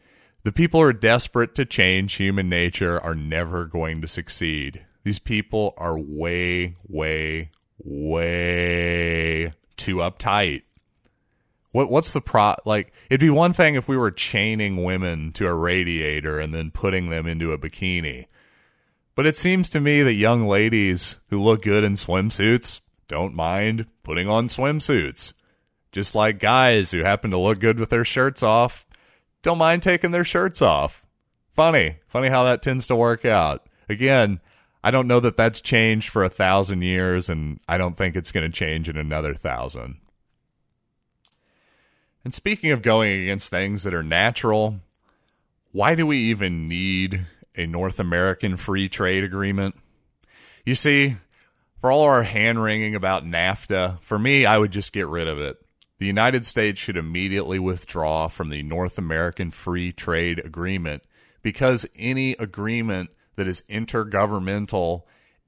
the 0.43 0.51
people 0.51 0.79
who 0.79 0.85
are 0.85 0.93
desperate 0.93 1.55
to 1.55 1.65
change 1.65 2.15
human 2.15 2.49
nature 2.49 2.99
are 2.99 3.15
never 3.15 3.65
going 3.65 4.01
to 4.01 4.07
succeed. 4.07 4.85
These 5.03 5.19
people 5.19 5.73
are 5.77 5.97
way, 5.97 6.75
way, 6.87 7.51
way 7.77 9.53
too 9.75 9.97
uptight. 9.97 10.63
What 11.71 11.91
what's 11.91 12.13
the 12.13 12.21
pro 12.21 12.55
like 12.65 12.91
it'd 13.11 13.19
be 13.19 13.29
one 13.29 13.53
thing 13.53 13.75
if 13.75 13.87
we 13.87 13.95
were 13.95 14.09
chaining 14.09 14.83
women 14.83 15.31
to 15.33 15.45
a 15.45 15.53
radiator 15.53 16.39
and 16.39 16.51
then 16.51 16.71
putting 16.71 17.11
them 17.11 17.27
into 17.27 17.51
a 17.51 17.59
bikini. 17.59 18.25
But 19.19 19.25
it 19.25 19.35
seems 19.35 19.67
to 19.71 19.81
me 19.81 20.01
that 20.01 20.13
young 20.13 20.47
ladies 20.47 21.19
who 21.27 21.43
look 21.43 21.63
good 21.63 21.83
in 21.83 21.95
swimsuits 21.95 22.79
don't 23.09 23.35
mind 23.35 23.85
putting 24.01 24.29
on 24.29 24.47
swimsuits 24.47 25.33
just 25.91 26.15
like 26.15 26.39
guys 26.39 26.91
who 26.91 26.99
happen 26.99 27.29
to 27.31 27.37
look 27.37 27.59
good 27.59 27.81
with 27.81 27.89
their 27.89 28.05
shirts 28.05 28.41
off 28.41 28.85
don't 29.41 29.57
mind 29.57 29.83
taking 29.83 30.11
their 30.11 30.23
shirts 30.23 30.61
off. 30.61 31.05
Funny, 31.53 31.97
funny 32.07 32.29
how 32.29 32.45
that 32.45 32.61
tends 32.61 32.87
to 32.87 32.95
work 32.95 33.25
out. 33.25 33.67
Again, 33.89 34.39
I 34.85 34.89
don't 34.89 35.07
know 35.09 35.19
that 35.19 35.35
that's 35.35 35.59
changed 35.59 36.07
for 36.07 36.23
a 36.23 36.29
thousand 36.29 36.83
years, 36.83 37.27
and 37.27 37.59
I 37.67 37.77
don't 37.77 37.97
think 37.97 38.15
it's 38.15 38.31
going 38.31 38.49
to 38.49 38.57
change 38.57 38.87
in 38.87 38.95
another 38.95 39.33
thousand. 39.33 39.97
And 42.23 42.33
speaking 42.33 42.71
of 42.71 42.81
going 42.81 43.23
against 43.23 43.49
things 43.49 43.83
that 43.83 43.93
are 43.93 44.01
natural, 44.01 44.79
why 45.73 45.95
do 45.95 46.07
we 46.07 46.19
even 46.19 46.67
need 46.67 47.25
a 47.59 47.67
North 47.67 47.99
American 47.99 48.57
free 48.57 48.89
trade 48.89 49.23
agreement? 49.23 49.75
You 50.65 50.75
see, 50.75 51.17
for 51.81 51.91
all 51.91 52.03
our 52.03 52.23
hand 52.23 52.61
wringing 52.63 52.95
about 52.95 53.27
NAFTA, 53.27 54.01
for 54.01 54.17
me, 54.17 54.45
I 54.45 54.57
would 54.57 54.71
just 54.71 54.93
get 54.93 55.07
rid 55.07 55.27
of 55.27 55.39
it 55.39 55.57
the 55.99 56.07
United 56.07 56.45
States 56.45 56.79
should 56.79 56.97
immediately 56.97 57.59
withdraw 57.59 58.29
from 58.29 58.49
the 58.49 58.63
North 58.63 58.97
American 58.97 59.51
Free 59.51 59.91
Trade 59.91 60.41
Agreement 60.43 61.03
because 61.41 61.85
any 61.95 62.31
agreement 62.33 63.09
that 63.35 63.47
is 63.47 63.63
intergovernmental 63.69 65.03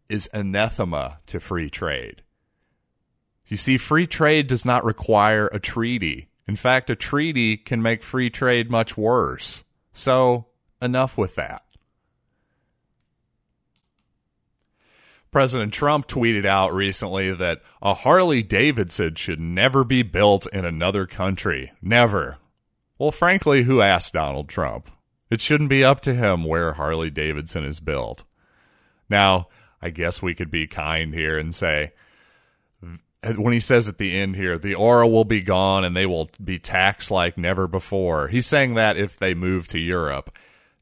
is 0.09 0.29
anathema 0.33 1.19
to 1.27 1.39
free 1.39 1.69
trade. 1.69 2.21
You 3.47 3.57
see, 3.57 3.77
free 3.77 4.07
trade 4.07 4.47
does 4.47 4.65
not 4.65 4.83
require 4.83 5.47
a 5.47 5.59
treaty. 5.59 6.29
In 6.47 6.57
fact, 6.57 6.89
a 6.89 6.95
treaty 6.95 7.55
can 7.55 7.81
make 7.81 8.03
free 8.03 8.29
trade 8.29 8.69
much 8.69 8.97
worse. 8.97 9.63
So, 9.93 10.47
enough 10.81 11.17
with 11.17 11.35
that. 11.35 11.63
President 15.31 15.73
Trump 15.73 16.07
tweeted 16.07 16.45
out 16.45 16.73
recently 16.73 17.33
that 17.33 17.61
a 17.81 17.93
Harley 17.93 18.43
Davidson 18.43 19.15
should 19.15 19.39
never 19.39 19.85
be 19.85 20.03
built 20.03 20.45
in 20.47 20.65
another 20.65 21.07
country. 21.07 21.71
Never. 21.81 22.37
Well, 22.99 23.11
frankly, 23.11 23.63
who 23.63 23.81
asked 23.81 24.13
Donald 24.13 24.49
Trump? 24.49 24.91
It 25.29 25.39
shouldn't 25.39 25.69
be 25.69 25.85
up 25.85 26.01
to 26.01 26.13
him 26.13 26.43
where 26.43 26.73
Harley 26.73 27.09
Davidson 27.09 27.63
is 27.63 27.79
built. 27.79 28.25
Now, 29.09 29.47
I 29.81 29.89
guess 29.89 30.21
we 30.21 30.35
could 30.35 30.51
be 30.51 30.67
kind 30.67 31.13
here 31.13 31.39
and 31.39 31.55
say, 31.55 31.93
when 33.37 33.53
he 33.53 33.59
says 33.61 33.87
at 33.87 33.97
the 33.97 34.17
end 34.17 34.35
here, 34.35 34.57
the 34.57 34.75
aura 34.75 35.07
will 35.07 35.23
be 35.23 35.41
gone 35.41 35.85
and 35.85 35.95
they 35.95 36.05
will 36.05 36.29
be 36.43 36.59
taxed 36.59 37.09
like 37.09 37.37
never 37.37 37.67
before. 37.67 38.27
He's 38.27 38.47
saying 38.47 38.73
that 38.73 38.97
if 38.97 39.17
they 39.17 39.33
move 39.33 39.67
to 39.69 39.79
Europe. 39.79 40.35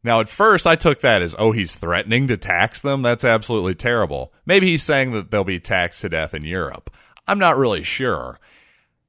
Now, 0.04 0.22
at 0.22 0.30
first, 0.30 0.66
I 0.66 0.76
took 0.76 1.02
that 1.02 1.22
as, 1.22 1.36
oh, 1.38 1.52
he's 1.52 1.76
threatening 1.76 2.28
to 2.30 2.38
tax 2.38 2.82
them. 2.82 3.02
That's 3.02 3.26
absolutely 3.26 3.76
terrible. 3.76 4.34
Maybe 4.46 4.68
he's 4.68 4.84
saying 4.84 5.12
that 5.12 5.30
they'll 5.30 5.44
be 5.44 5.60
taxed 5.60 6.02
to 6.02 6.10
death 6.10 6.34
in 6.34 6.46
Europe. 6.46 6.96
I'm 7.28 7.40
not 7.40 7.58
really 7.58 7.84
sure. 7.84 8.40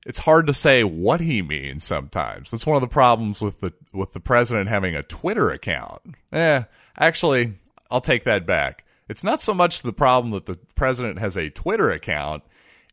It's 0.04 0.18
hard 0.18 0.46
to 0.46 0.54
say 0.54 0.82
what 0.82 1.20
he 1.20 1.42
means 1.42 1.84
sometimes. 1.84 2.50
That's 2.50 2.66
one 2.66 2.76
of 2.76 2.80
the 2.80 2.88
problems 2.88 3.40
with 3.40 3.60
the 3.60 3.72
with 3.92 4.12
the 4.12 4.20
president 4.20 4.68
having 4.68 4.96
a 4.96 5.02
Twitter 5.02 5.50
account. 5.50 6.00
Eh, 6.32 6.62
actually, 6.98 7.54
I'll 7.90 8.00
take 8.00 8.24
that 8.24 8.46
back. 8.46 8.84
It's 9.08 9.24
not 9.24 9.42
so 9.42 9.52
much 9.52 9.82
the 9.82 9.92
problem 9.92 10.32
that 10.32 10.46
the 10.46 10.58
president 10.74 11.18
has 11.18 11.36
a 11.36 11.50
Twitter 11.50 11.90
account, 11.90 12.42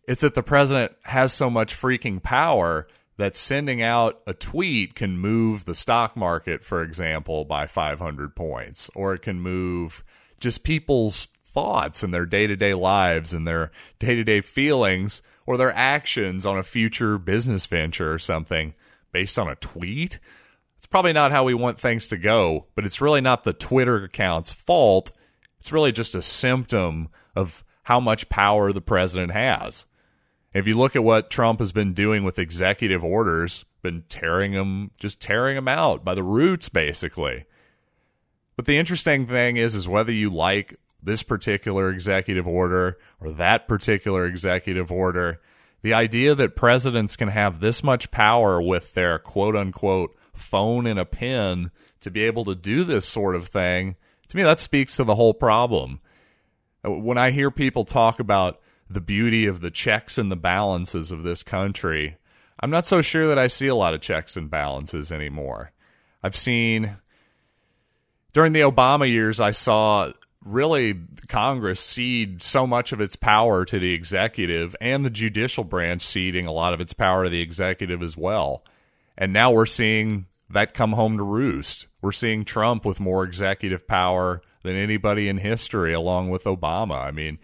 it's 0.07 0.21
that 0.21 0.33
the 0.33 0.43
president 0.43 0.93
has 1.03 1.33
so 1.33 1.49
much 1.49 1.75
freaking 1.79 2.23
power 2.23 2.87
that 3.17 3.35
sending 3.35 3.81
out 3.81 4.21
a 4.27 4.33
tweet 4.33 4.95
can 4.95 5.17
move 5.17 5.65
the 5.65 5.75
stock 5.75 6.15
market, 6.15 6.63
for 6.63 6.81
example, 6.83 7.45
by 7.45 7.67
500 7.67 8.35
points, 8.35 8.89
or 8.95 9.13
it 9.13 9.21
can 9.21 9.39
move 9.39 10.03
just 10.39 10.63
people's 10.63 11.27
thoughts 11.43 12.03
and 12.03 12.13
their 12.13 12.27
day 12.27 12.45
to 12.45 12.55
day 12.55 12.75
lives 12.75 13.33
and 13.33 13.47
their 13.47 13.71
day 13.97 14.13
to 14.13 14.23
day 14.23 14.41
feelings 14.41 15.23
or 15.47 15.57
their 15.57 15.73
actions 15.73 16.45
on 16.45 16.57
a 16.57 16.63
future 16.63 17.17
business 17.17 17.65
venture 17.65 18.13
or 18.13 18.19
something 18.19 18.75
based 19.11 19.39
on 19.39 19.49
a 19.49 19.55
tweet. 19.55 20.19
It's 20.75 20.85
probably 20.85 21.13
not 21.13 21.31
how 21.31 21.43
we 21.43 21.55
want 21.55 21.79
things 21.79 22.09
to 22.09 22.17
go, 22.17 22.67
but 22.75 22.85
it's 22.85 23.01
really 23.01 23.21
not 23.21 23.43
the 23.43 23.53
Twitter 23.53 24.03
account's 24.03 24.53
fault. 24.53 25.09
It's 25.59 25.71
really 25.71 25.91
just 25.91 26.13
a 26.13 26.21
symptom 26.21 27.09
of 27.35 27.63
how 27.81 27.99
much 27.99 28.29
power 28.29 28.71
the 28.71 28.81
president 28.81 29.31
has. 29.31 29.85
If 30.57 30.65
you 30.65 30.75
look 30.75 30.95
at 30.95 31.03
what 31.03 31.29
Trump 31.29 31.59
has 31.59 31.71
been 31.71 31.93
doing 31.93 32.23
with 32.23 32.39
executive 32.39 33.03
orders, 33.03 33.63
been 33.83 34.05
tearing 34.09 34.53
them, 34.53 34.89
just 34.97 35.21
tearing 35.21 35.53
them 35.53 35.67
out 35.67 36.03
by 36.03 36.15
the 36.15 36.23
roots, 36.23 36.67
basically. 36.67 37.45
But 38.55 38.65
the 38.65 38.79
interesting 38.79 39.27
thing 39.27 39.57
is, 39.57 39.75
is 39.75 39.87
whether 39.87 40.11
you 40.11 40.31
like 40.31 40.75
this 41.01 41.21
particular 41.21 41.91
executive 41.91 42.47
order 42.47 42.97
or 43.21 43.29
that 43.33 43.67
particular 43.67 44.25
executive 44.25 44.91
order, 44.91 45.39
the 45.83 45.93
idea 45.93 46.33
that 46.33 46.55
presidents 46.55 47.15
can 47.15 47.27
have 47.27 47.59
this 47.59 47.83
much 47.83 48.09
power 48.09 48.59
with 48.59 48.95
their 48.95 49.19
quote 49.19 49.55
unquote 49.55 50.17
phone 50.33 50.87
and 50.87 50.97
a 50.99 51.05
pen 51.05 51.69
to 52.01 52.09
be 52.09 52.23
able 52.23 52.45
to 52.45 52.55
do 52.55 52.83
this 52.83 53.05
sort 53.05 53.35
of 53.35 53.47
thing, 53.47 53.95
to 54.27 54.35
me, 54.35 54.41
that 54.41 54.59
speaks 54.59 54.95
to 54.95 55.03
the 55.03 55.15
whole 55.15 55.35
problem. 55.35 55.99
When 56.83 57.19
I 57.19 57.29
hear 57.29 57.51
people 57.51 57.85
talk 57.85 58.19
about 58.19 58.59
the 58.89 59.01
beauty 59.01 59.45
of 59.45 59.61
the 59.61 59.71
checks 59.71 60.17
and 60.17 60.31
the 60.31 60.35
balances 60.35 61.11
of 61.11 61.23
this 61.23 61.43
country, 61.43 62.17
I'm 62.59 62.69
not 62.69 62.85
so 62.85 63.01
sure 63.01 63.27
that 63.27 63.39
I 63.39 63.47
see 63.47 63.67
a 63.67 63.75
lot 63.75 63.93
of 63.93 64.01
checks 64.01 64.35
and 64.35 64.49
balances 64.49 65.11
anymore. 65.11 65.71
I've 66.23 66.37
seen 66.37 66.97
during 68.33 68.53
the 68.53 68.61
Obama 68.61 69.09
years, 69.09 69.39
I 69.39 69.51
saw 69.51 70.11
really 70.43 70.95
Congress 71.27 71.79
cede 71.79 72.41
so 72.41 72.65
much 72.65 72.91
of 72.91 73.01
its 73.01 73.15
power 73.15 73.65
to 73.65 73.79
the 73.79 73.93
executive 73.93 74.75
and 74.79 75.05
the 75.05 75.09
judicial 75.09 75.63
branch 75.63 76.01
ceding 76.01 76.45
a 76.45 76.51
lot 76.51 76.73
of 76.73 76.81
its 76.81 76.93
power 76.93 77.25
to 77.25 77.29
the 77.29 77.41
executive 77.41 78.01
as 78.01 78.15
well. 78.15 78.63
And 79.17 79.33
now 79.33 79.51
we're 79.51 79.65
seeing 79.65 80.27
that 80.49 80.73
come 80.73 80.93
home 80.93 81.17
to 81.17 81.23
roost. 81.23 81.87
We're 82.01 82.11
seeing 82.11 82.45
Trump 82.45 82.85
with 82.85 82.99
more 82.99 83.23
executive 83.23 83.87
power 83.87 84.41
than 84.63 84.75
anybody 84.75 85.27
in 85.27 85.39
history, 85.39 85.93
along 85.93 86.29
with 86.29 86.45
Obama. 86.45 87.05
I 87.05 87.11
mean, 87.11 87.39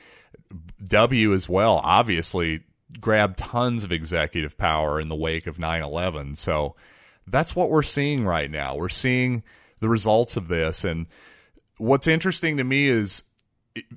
W 0.83 1.33
as 1.33 1.49
well, 1.49 1.81
obviously 1.83 2.63
grabbed 2.99 3.37
tons 3.37 3.83
of 3.83 3.91
executive 3.91 4.57
power 4.57 4.99
in 4.99 5.09
the 5.09 5.15
wake 5.15 5.47
of 5.47 5.59
9 5.59 5.81
11. 5.81 6.35
So 6.35 6.75
that's 7.27 7.55
what 7.55 7.69
we're 7.69 7.83
seeing 7.83 8.25
right 8.25 8.49
now. 8.49 8.75
We're 8.75 8.89
seeing 8.89 9.43
the 9.79 9.89
results 9.89 10.37
of 10.37 10.47
this. 10.47 10.83
And 10.83 11.07
what's 11.77 12.07
interesting 12.07 12.57
to 12.57 12.63
me 12.63 12.87
is 12.87 13.23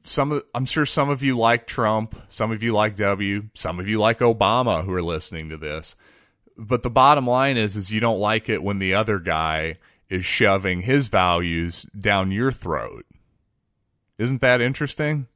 some 0.04 0.32
of, 0.32 0.44
I'm 0.54 0.66
sure 0.66 0.86
some 0.86 1.10
of 1.10 1.22
you 1.22 1.36
like 1.36 1.66
Trump, 1.66 2.20
some 2.28 2.50
of 2.50 2.62
you 2.62 2.72
like 2.72 2.96
W, 2.96 3.48
some 3.54 3.78
of 3.78 3.88
you 3.88 3.98
like 3.98 4.20
Obama 4.20 4.84
who 4.84 4.92
are 4.94 5.02
listening 5.02 5.48
to 5.50 5.56
this. 5.56 5.96
But 6.56 6.82
the 6.82 6.90
bottom 6.90 7.26
line 7.26 7.56
is 7.56 7.76
is 7.76 7.90
you 7.90 8.00
don't 8.00 8.18
like 8.18 8.48
it 8.48 8.62
when 8.62 8.78
the 8.78 8.94
other 8.94 9.18
guy 9.18 9.76
is 10.08 10.25
shoving 10.25 10.82
his 10.82 11.08
values 11.08 11.84
down 11.98 12.32
your 12.32 12.52
throat. 12.52 13.04
Isn't 14.19 14.40
that 14.40 14.62
interesting? 14.62 15.26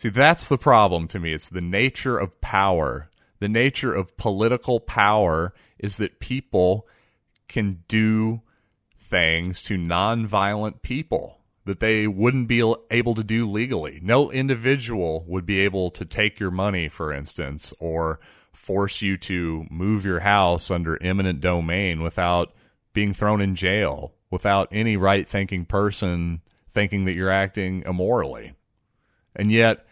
See, 0.00 0.08
that's 0.08 0.48
the 0.48 0.56
problem 0.56 1.08
to 1.08 1.18
me. 1.18 1.34
It's 1.34 1.50
the 1.50 1.60
nature 1.60 2.16
of 2.16 2.40
power. 2.40 3.10
The 3.38 3.50
nature 3.50 3.92
of 3.92 4.16
political 4.16 4.80
power 4.80 5.52
is 5.78 5.98
that 5.98 6.20
people 6.20 6.88
can 7.48 7.84
do 7.86 8.40
things 8.98 9.62
to 9.64 9.76
nonviolent 9.76 10.80
people 10.80 11.42
that 11.66 11.80
they 11.80 12.06
wouldn't 12.06 12.48
be 12.48 12.60
able 12.90 13.14
to 13.14 13.22
do 13.22 13.46
legally. 13.46 14.00
No 14.02 14.32
individual 14.32 15.22
would 15.26 15.44
be 15.44 15.60
able 15.60 15.90
to 15.90 16.06
take 16.06 16.40
your 16.40 16.50
money, 16.50 16.88
for 16.88 17.12
instance, 17.12 17.74
or 17.78 18.20
force 18.54 19.02
you 19.02 19.18
to 19.18 19.66
move 19.68 20.06
your 20.06 20.20
house 20.20 20.70
under 20.70 20.96
eminent 21.02 21.42
domain 21.42 22.00
without 22.00 22.54
being 22.94 23.12
thrown 23.12 23.42
in 23.42 23.54
jail, 23.54 24.14
without 24.30 24.66
any 24.72 24.96
right 24.96 25.28
thinking 25.28 25.66
person 25.66 26.40
thinking 26.72 27.04
that 27.04 27.16
you're 27.16 27.28
acting 27.28 27.82
immorally. 27.84 28.54
And 29.36 29.52
yet, 29.52 29.84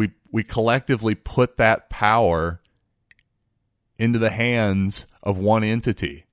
we, 0.00 0.12
we 0.32 0.42
collectively 0.42 1.14
put 1.14 1.56
that 1.58 1.90
power 1.90 2.60
into 3.98 4.18
the 4.18 4.30
hands 4.30 5.06
of 5.22 5.38
one 5.38 5.62
entity. 5.62 6.26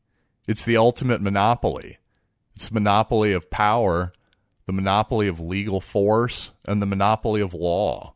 It's 0.47 0.65
the 0.65 0.77
ultimate 0.77 1.21
monopoly. 1.21 1.97
It's 2.55 2.71
monopoly 2.71 3.33
of 3.33 3.49
power 3.49 4.11
the 4.67 4.73
monopoly 4.73 5.27
of 5.27 5.39
legal 5.39 5.81
force, 5.81 6.51
and 6.67 6.81
the 6.81 6.85
monopoly 6.85 7.41
of 7.41 7.53
law. 7.53 8.13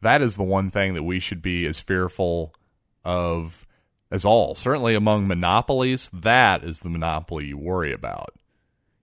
That 0.00 0.22
is 0.22 0.36
the 0.36 0.42
one 0.42 0.70
thing 0.70 0.94
that 0.94 1.04
we 1.04 1.20
should 1.20 1.42
be 1.42 1.66
as 1.66 1.80
fearful 1.80 2.54
of 3.04 3.66
as 4.10 4.24
all. 4.24 4.54
Certainly 4.54 4.94
among 4.94 5.28
monopolies, 5.28 6.10
that 6.12 6.64
is 6.64 6.80
the 6.80 6.88
monopoly 6.88 7.46
you 7.46 7.58
worry 7.58 7.92
about. 7.92 8.30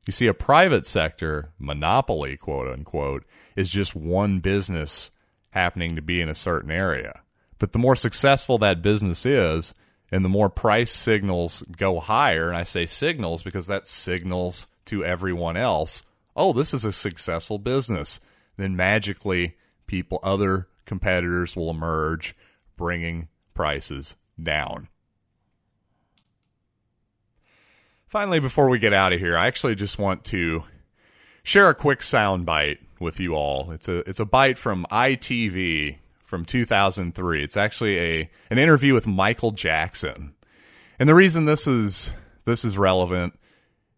You 0.07 0.11
see, 0.11 0.25
a 0.25 0.33
private 0.33 0.85
sector 0.85 1.53
monopoly, 1.59 2.35
quote 2.35 2.67
unquote, 2.67 3.23
is 3.55 3.69
just 3.69 3.95
one 3.95 4.39
business 4.39 5.11
happening 5.51 5.95
to 5.95 6.01
be 6.01 6.21
in 6.21 6.29
a 6.29 6.35
certain 6.35 6.71
area. 6.71 7.21
But 7.57 7.73
the 7.73 7.79
more 7.79 7.95
successful 7.95 8.57
that 8.59 8.81
business 8.81 9.25
is, 9.25 9.73
and 10.11 10.23
the 10.25 10.29
more 10.29 10.49
price 10.49 10.91
signals 10.91 11.63
go 11.77 11.99
higher, 11.99 12.47
and 12.47 12.57
I 12.57 12.63
say 12.63 12.85
signals 12.85 13.43
because 13.43 13.67
that 13.67 13.87
signals 13.87 14.67
to 14.85 15.05
everyone 15.05 15.57
else 15.57 16.03
oh, 16.39 16.53
this 16.53 16.73
is 16.73 16.85
a 16.85 16.93
successful 16.93 17.59
business. 17.59 18.19
Then 18.55 18.75
magically, 18.75 19.57
people, 19.87 20.19
other 20.23 20.69
competitors 20.85 21.55
will 21.55 21.69
emerge, 21.69 22.33
bringing 22.77 23.27
prices 23.53 24.15
down. 24.41 24.87
Finally, 28.07 28.39
before 28.39 28.69
we 28.69 28.79
get 28.79 28.93
out 28.93 29.13
of 29.13 29.19
here, 29.19 29.37
I 29.37 29.47
actually 29.47 29.75
just 29.75 29.99
want 29.99 30.23
to 30.25 30.61
share 31.43 31.69
a 31.69 31.75
quick 31.75 32.01
sound 32.01 32.45
bite 32.45 32.79
with 32.99 33.19
you 33.19 33.35
all. 33.35 33.71
It's 33.71 33.87
a 33.87 33.97
it's 34.09 34.19
a 34.19 34.25
bite 34.25 34.57
from 34.57 34.85
ITV 34.91 35.97
from 36.23 36.45
2003. 36.45 37.43
It's 37.43 37.57
actually 37.57 37.99
a 37.99 38.29
an 38.49 38.57
interview 38.57 38.93
with 38.93 39.07
Michael 39.07 39.51
Jackson. 39.51 40.33
And 40.99 41.07
the 41.07 41.15
reason 41.15 41.45
this 41.45 41.67
is 41.67 42.13
this 42.45 42.65
is 42.65 42.77
relevant 42.77 43.37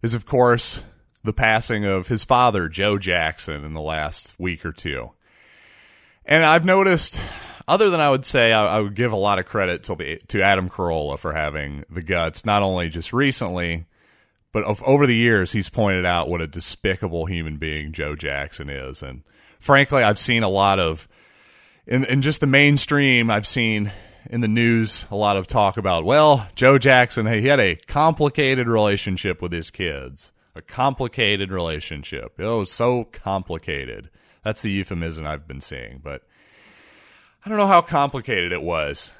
is 0.01 0.13
of 0.13 0.25
course 0.25 0.83
the 1.23 1.33
passing 1.33 1.85
of 1.85 2.07
his 2.07 2.23
father, 2.23 2.67
Joe 2.67 2.97
Jackson, 2.97 3.63
in 3.63 3.73
the 3.73 3.81
last 3.81 4.33
week 4.39 4.65
or 4.65 4.71
two. 4.71 5.11
And 6.25 6.43
I've 6.43 6.65
noticed, 6.65 7.19
other 7.67 7.89
than 7.89 7.99
I 7.99 8.09
would 8.09 8.25
say, 8.25 8.53
I, 8.53 8.77
I 8.77 8.79
would 8.79 8.95
give 8.95 9.11
a 9.11 9.17
lot 9.17 9.39
of 9.39 9.45
credit 9.45 9.83
to, 9.83 9.95
the, 9.95 10.21
to 10.29 10.41
Adam 10.41 10.69
Carolla 10.69 11.17
for 11.19 11.33
having 11.33 11.83
the 11.89 12.01
guts, 12.01 12.45
not 12.45 12.63
only 12.63 12.89
just 12.89 13.13
recently, 13.13 13.85
but 14.51 14.63
of, 14.63 14.81
over 14.83 15.07
the 15.07 15.15
years, 15.15 15.51
he's 15.51 15.69
pointed 15.69 16.05
out 16.05 16.29
what 16.29 16.41
a 16.41 16.47
despicable 16.47 17.25
human 17.25 17.57
being 17.57 17.91
Joe 17.91 18.15
Jackson 18.15 18.69
is. 18.69 19.01
And 19.01 19.23
frankly, 19.59 20.03
I've 20.03 20.19
seen 20.19 20.43
a 20.43 20.49
lot 20.49 20.79
of, 20.79 21.07
in, 21.85 22.05
in 22.05 22.21
just 22.21 22.41
the 22.41 22.47
mainstream, 22.47 23.29
I've 23.29 23.47
seen 23.47 23.91
in 24.29 24.41
the 24.41 24.47
news 24.47 25.05
a 25.09 25.15
lot 25.15 25.37
of 25.37 25.47
talk 25.47 25.77
about, 25.77 26.05
well, 26.05 26.47
Joe 26.55 26.77
Jackson, 26.77 27.25
hey, 27.25 27.41
he 27.41 27.47
had 27.47 27.59
a 27.59 27.75
complicated 27.75 28.67
relationship 28.67 29.41
with 29.41 29.51
his 29.51 29.71
kids 29.71 30.31
a 30.55 30.61
complicated 30.61 31.51
relationship. 31.51 32.33
Oh, 32.39 32.63
so 32.63 33.05
complicated. 33.05 34.09
That's 34.43 34.61
the 34.61 34.71
euphemism 34.71 35.25
I've 35.25 35.47
been 35.47 35.61
seeing, 35.61 35.99
but 36.03 36.23
I 37.45 37.49
don't 37.49 37.57
know 37.57 37.67
how 37.67 37.81
complicated 37.81 38.51
it 38.51 38.61
was. 38.61 39.11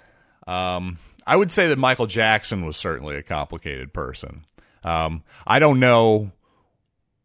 Um, 0.48 0.98
I 1.26 1.36
would 1.36 1.52
say 1.52 1.67
that 1.67 1.78
Michael 1.78 2.08
Jackson 2.08 2.65
was 2.65 2.76
certainly 2.76 3.15
a 3.15 3.24
complicated 3.24 3.94
person. 3.94 4.46
Um, 4.84 5.24
I 5.46 5.60
don't 5.60 5.80
know 5.80 6.32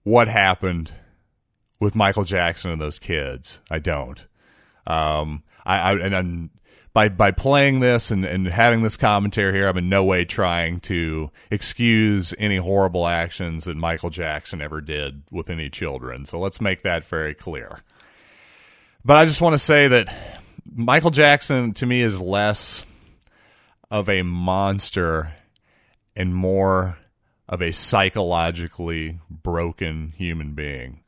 what 0.03 0.29
happened 0.29 0.93
with 1.81 1.95
Michael 1.95 2.25
Jackson 2.25 2.71
and 2.71 2.81
those 2.81 2.99
kids. 2.99 3.61
I 3.71 3.79
don't. 3.79 4.27
Um, 4.87 5.43
I, 5.65 5.79
I 5.79 5.93
and 5.99 6.17
I'm, 6.17 6.51
by 6.93 7.09
by 7.09 7.31
playing 7.31 7.81
this 7.81 8.11
and, 8.11 8.25
and 8.25 8.47
having 8.47 8.83
this 8.83 8.97
commentary 8.97 9.53
here, 9.53 9.69
I'm 9.69 9.77
in 9.77 9.89
no 9.89 10.05
way 10.05 10.25
trying 10.25 10.81
to 10.81 11.31
excuse 11.51 12.33
any 12.39 12.57
horrible 12.57 13.07
actions 13.07 13.65
that 13.65 13.77
Michael 13.77 14.11
Jackson 14.11 14.63
ever 14.63 14.81
did 14.81 15.23
with 15.31 15.51
any 15.51 15.69
children. 15.69 16.25
So 16.25 16.39
let's 16.39 16.61
make 16.61 16.83
that 16.83 17.05
very 17.05 17.35
clear. 17.35 17.81
But 19.05 19.19
I 19.19 19.25
just 19.25 19.41
want 19.41 19.55
to 19.55 19.59
say 19.59 19.89
that 19.89 20.15
Michael 20.65 21.11
Jackson 21.11 21.73
to 21.75 21.87
me 21.87 22.03
is 22.03 22.21
less 22.21 22.85
of 23.91 24.09
a 24.09 24.23
monster 24.23 25.33
and 26.17 26.35
more 26.35 26.99
of 27.49 27.63
a 27.63 27.73
psychologically 27.73 29.21
broken 29.31 30.13
human 30.17 30.55
being 30.55 31.01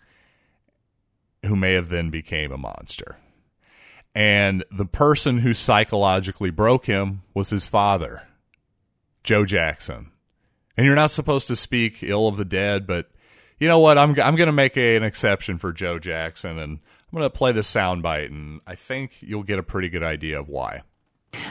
who 1.44 1.57
may 1.57 1.74
have 1.74 1.88
then 1.88 2.11
became 2.11 2.53
a 2.53 2.59
monster 2.59 3.16
and 4.18 4.64
the 4.72 4.85
person 4.85 5.38
who 5.38 5.53
psychologically 5.53 6.51
broke 6.51 6.87
him 6.87 7.22
was 7.35 7.51
his 7.51 7.68
father. 7.68 8.22
Joe 9.22 9.44
Jackson. 9.44 10.11
And 10.77 10.87
you're 10.87 10.96
not 10.96 11.12
supposed 11.12 11.46
to 11.46 11.55
speak 11.55 12.03
ill 12.03 12.27
of 12.27 12.37
the 12.37 12.44
dead, 12.44 12.85
but 12.85 13.11
you 13.61 13.68
know 13.68 13.79
what? 13.79 13.96
I'm 13.96 14.11
I'm 14.20 14.35
going 14.35 14.46
to 14.48 14.53
make 14.53 14.77
a, 14.77 14.96
an 14.96 15.05
exception 15.05 15.57
for 15.59 15.72
Joe 15.72 16.01
Jackson, 16.01 16.59
and 16.59 16.81
I'm 16.81 17.16
going 17.16 17.22
to 17.22 17.31
play 17.31 17.53
the 17.53 17.61
soundbite, 17.61 18.27
and 18.27 18.61
I 18.66 18.74
think 18.74 19.20
you'll 19.20 19.44
get 19.44 19.61
a 19.61 19.62
pretty 19.62 19.88
good 19.88 20.03
idea 20.03 20.40
of 20.40 20.48
why. 20.48 20.83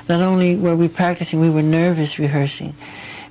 Not 0.10 0.22
only 0.22 0.58
were 0.58 0.76
we 0.76 0.90
practicing, 0.90 1.40
we 1.40 1.50
were 1.50 1.62
nervous 1.62 2.20
rehearsing 2.20 2.74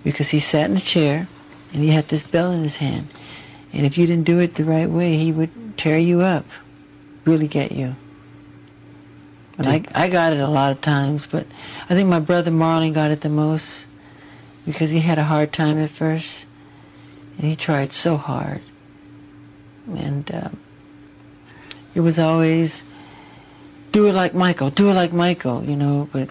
because 0.03 0.31
he 0.31 0.39
sat 0.39 0.71
in 0.71 0.79
a 0.79 0.81
chair 0.81 1.29
and 1.77 1.85
he 1.85 1.91
had 1.91 2.09
this 2.09 2.23
bell 2.23 2.53
in 2.53 2.63
his 2.63 2.77
hand. 2.77 3.07
And 3.75 3.85
if 3.85 3.99
you 3.99 4.07
didn't 4.07 4.25
do 4.25 4.39
it 4.39 4.55
the 4.55 4.65
right 4.65 4.89
way, 4.89 5.19
he 5.19 5.31
would 5.31 5.77
tear 5.77 5.99
you 5.99 6.23
up, 6.23 6.47
really 7.27 7.47
get 7.47 7.71
you. 7.71 7.97
And 9.59 9.67
I, 9.67 9.85
I 9.95 10.09
got 10.09 10.33
it 10.33 10.41
a 10.41 10.49
lot 10.49 10.73
of 10.73 10.81
times, 10.81 11.27
but 11.27 11.47
I 11.85 11.89
think 11.89 12.09
my 12.09 12.19
brother 12.19 12.51
Marlon 12.51 12.95
got 12.95 13.11
it 13.11 13.21
the 13.21 13.29
most 13.29 13.89
because 14.65 14.91
he 14.91 15.01
had 15.01 15.19
a 15.19 15.25
hard 15.25 15.53
time 15.53 15.79
at 15.79 15.91
first. 15.91 16.47
And 17.37 17.47
he 17.47 17.55
tried 17.55 17.93
so 17.93 18.17
hard. 18.17 18.63
And 19.95 20.35
um, 20.35 20.59
it 21.95 22.01
was 22.01 22.19
always, 22.19 22.85
do 23.93 24.07
it 24.07 24.15
like 24.15 24.33
Michael, 24.33 24.71
do 24.71 24.89
it 24.89 24.95
like 24.95 25.13
Michael, 25.13 25.63
you 25.63 25.77
know, 25.77 26.09
but 26.11 26.31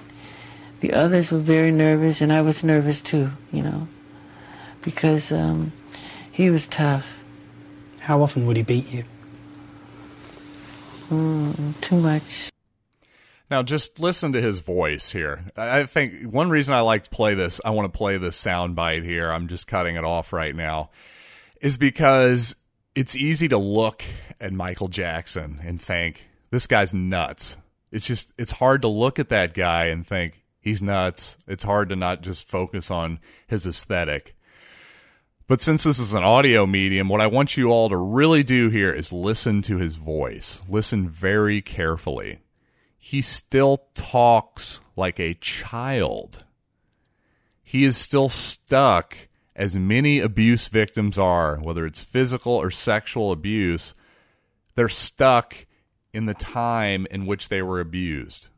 the 0.79 0.93
others 0.93 1.29
were 1.29 1.37
very 1.37 1.71
nervous, 1.71 2.19
and 2.19 2.33
I 2.33 2.41
was 2.41 2.63
nervous 2.63 2.99
too, 2.99 3.29
you 3.51 3.61
know, 3.61 3.87
because 4.85 5.31
um, 5.31 5.73
he 6.31 6.49
was 6.49 6.67
tough. 6.67 7.19
How 7.99 8.21
often 8.21 8.45
would 8.45 8.55
he 8.55 8.63
beat 8.63 8.89
you? 8.93 9.03
Mm, 11.09 11.81
too 11.81 11.99
much. 11.99 12.49
Now, 13.49 13.61
just 13.61 13.99
listen 13.99 14.31
to 14.33 14.41
his 14.41 14.59
voice 14.59 15.11
here. 15.11 15.45
I 15.55 15.83
think 15.83 16.23
one 16.23 16.49
reason 16.49 16.73
I 16.73 16.79
like 16.79 17.03
to 17.03 17.09
play 17.09 17.35
this, 17.35 17.61
I 17.63 17.71
want 17.71 17.91
to 17.91 17.95
play 17.95 18.17
this 18.17 18.35
sound 18.35 18.75
bite 18.75 19.03
here. 19.03 19.29
I'm 19.29 19.47
just 19.47 19.67
cutting 19.67 19.95
it 19.95 20.03
off 20.03 20.33
right 20.33 20.55
now, 20.55 20.89
is 21.61 21.77
because 21.77 22.55
it's 22.95 23.15
easy 23.15 23.47
to 23.49 23.57
look 23.57 24.03
at 24.39 24.51
Michael 24.51 24.87
Jackson 24.87 25.59
and 25.63 25.81
think 25.81 26.27
this 26.49 26.65
guy's 26.65 26.93
nuts. 26.93 27.57
It's 27.91 28.07
just 28.07 28.33
it's 28.37 28.51
hard 28.51 28.81
to 28.81 28.87
look 28.87 29.19
at 29.19 29.29
that 29.29 29.53
guy 29.53 29.85
and 29.85 30.05
think 30.05 30.43
he's 30.59 30.81
nuts. 30.81 31.37
It's 31.47 31.63
hard 31.63 31.89
to 31.89 31.95
not 31.95 32.21
just 32.21 32.47
focus 32.47 32.89
on 32.89 33.19
his 33.47 33.65
aesthetic. 33.65 34.35
But 35.47 35.61
since 35.61 35.83
this 35.83 35.99
is 35.99 36.13
an 36.13 36.23
audio 36.23 36.65
medium, 36.65 37.07
what 37.07 37.21
I 37.21 37.27
want 37.27 37.55
you 37.55 37.69
all 37.69 37.89
to 37.89 37.97
really 37.97 38.41
do 38.41 38.69
here 38.69 38.91
is 38.91 39.13
listen 39.13 39.61
to 39.63 39.77
his 39.77 39.95
voice. 39.95 40.59
Listen 40.67 41.07
very 41.07 41.61
carefully. 41.61 42.39
He 42.97 43.21
still 43.21 43.85
talks 43.93 44.81
like 44.95 45.19
a 45.19 45.35
child. 45.35 46.45
He 47.61 47.83
is 47.83 47.95
still 47.95 48.27
stuck, 48.27 49.15
as 49.55 49.75
many 49.75 50.19
abuse 50.19 50.67
victims 50.67 51.15
are, 51.19 51.57
whether 51.57 51.85
it's 51.85 52.03
physical 52.03 52.53
or 52.53 52.71
sexual 52.71 53.31
abuse, 53.31 53.93
they're 54.73 54.89
stuck 54.89 55.67
in 56.11 56.25
the 56.25 56.33
time 56.33 57.05
in 57.11 57.27
which 57.27 57.49
they 57.49 57.61
were 57.61 57.79
abused. 57.79 58.49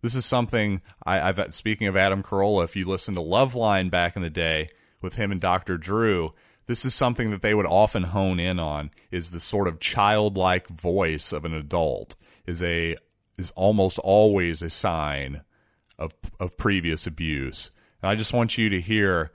This 0.00 0.14
is 0.14 0.24
something 0.24 0.80
I, 1.04 1.18
have 1.18 1.52
speaking 1.54 1.86
of 1.86 1.96
Adam 1.96 2.22
Carolla. 2.22 2.64
If 2.64 2.76
you 2.76 2.86
listen 2.86 3.14
to 3.14 3.20
Loveline 3.20 3.90
back 3.90 4.16
in 4.16 4.22
the 4.22 4.30
day 4.30 4.70
with 5.00 5.14
him 5.14 5.32
and 5.32 5.40
Dr. 5.40 5.78
Drew, 5.78 6.32
this 6.68 6.84
is 6.84 6.94
something 6.94 7.30
that 7.30 7.42
they 7.42 7.54
would 7.54 7.66
often 7.66 8.04
hone 8.04 8.38
in 8.38 8.60
on 8.60 8.90
is 9.10 9.30
the 9.30 9.40
sort 9.40 9.68
of 9.68 9.80
childlike 9.80 10.68
voice 10.68 11.32
of 11.32 11.44
an 11.44 11.54
adult 11.54 12.14
is 12.46 12.62
a 12.62 12.94
is 13.36 13.50
almost 13.52 13.98
always 14.00 14.62
a 14.62 14.70
sign 14.70 15.42
of 15.98 16.14
of 16.38 16.56
previous 16.56 17.06
abuse. 17.06 17.70
And 18.02 18.10
I 18.10 18.14
just 18.14 18.32
want 18.32 18.58
you 18.58 18.68
to 18.68 18.80
hear 18.80 19.32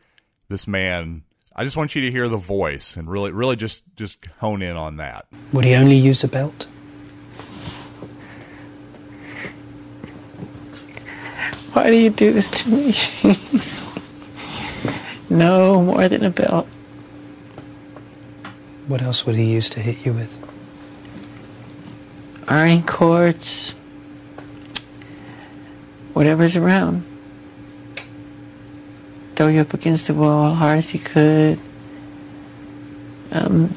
this 0.48 0.68
man 0.68 1.24
I 1.56 1.64
just 1.64 1.78
want 1.78 1.96
you 1.96 2.02
to 2.04 2.12
hear 2.12 2.30
the 2.30 2.38
voice 2.38 2.96
and 2.96 3.10
really 3.10 3.32
really 3.32 3.56
just 3.56 3.84
just 3.96 4.24
hone 4.40 4.62
in 4.62 4.78
on 4.78 4.98
that. 4.98 5.26
Would 5.54 5.66
he 5.66 5.74
only 5.74 5.98
use 5.98 6.24
a 6.24 6.28
belt? 6.28 6.68
Why 11.74 11.90
do 11.90 11.96
you 11.96 12.12
do 12.12 12.32
this 12.32 12.52
to 12.52 12.70
me? 12.70 12.94
no, 15.30 15.82
more 15.84 16.08
than 16.08 16.24
a 16.24 16.30
belt. 16.30 16.68
What 18.88 19.02
else 19.02 19.26
would 19.26 19.36
he 19.36 19.46
use 19.46 19.70
to 19.72 19.80
hit 19.80 20.06
you 20.06 20.14
with? 20.14 20.38
Iron 22.48 22.84
cords, 22.84 23.72
whatever's 26.14 26.56
around. 26.56 27.06
Throw 29.36 29.48
you 29.48 29.62
up 29.62 29.74
against 29.74 30.08
the 30.08 30.14
wall 30.14 30.54
hard 30.54 30.80
as 30.80 30.90
he 30.92 31.00
could. 31.00 31.60
Um, 33.32 33.70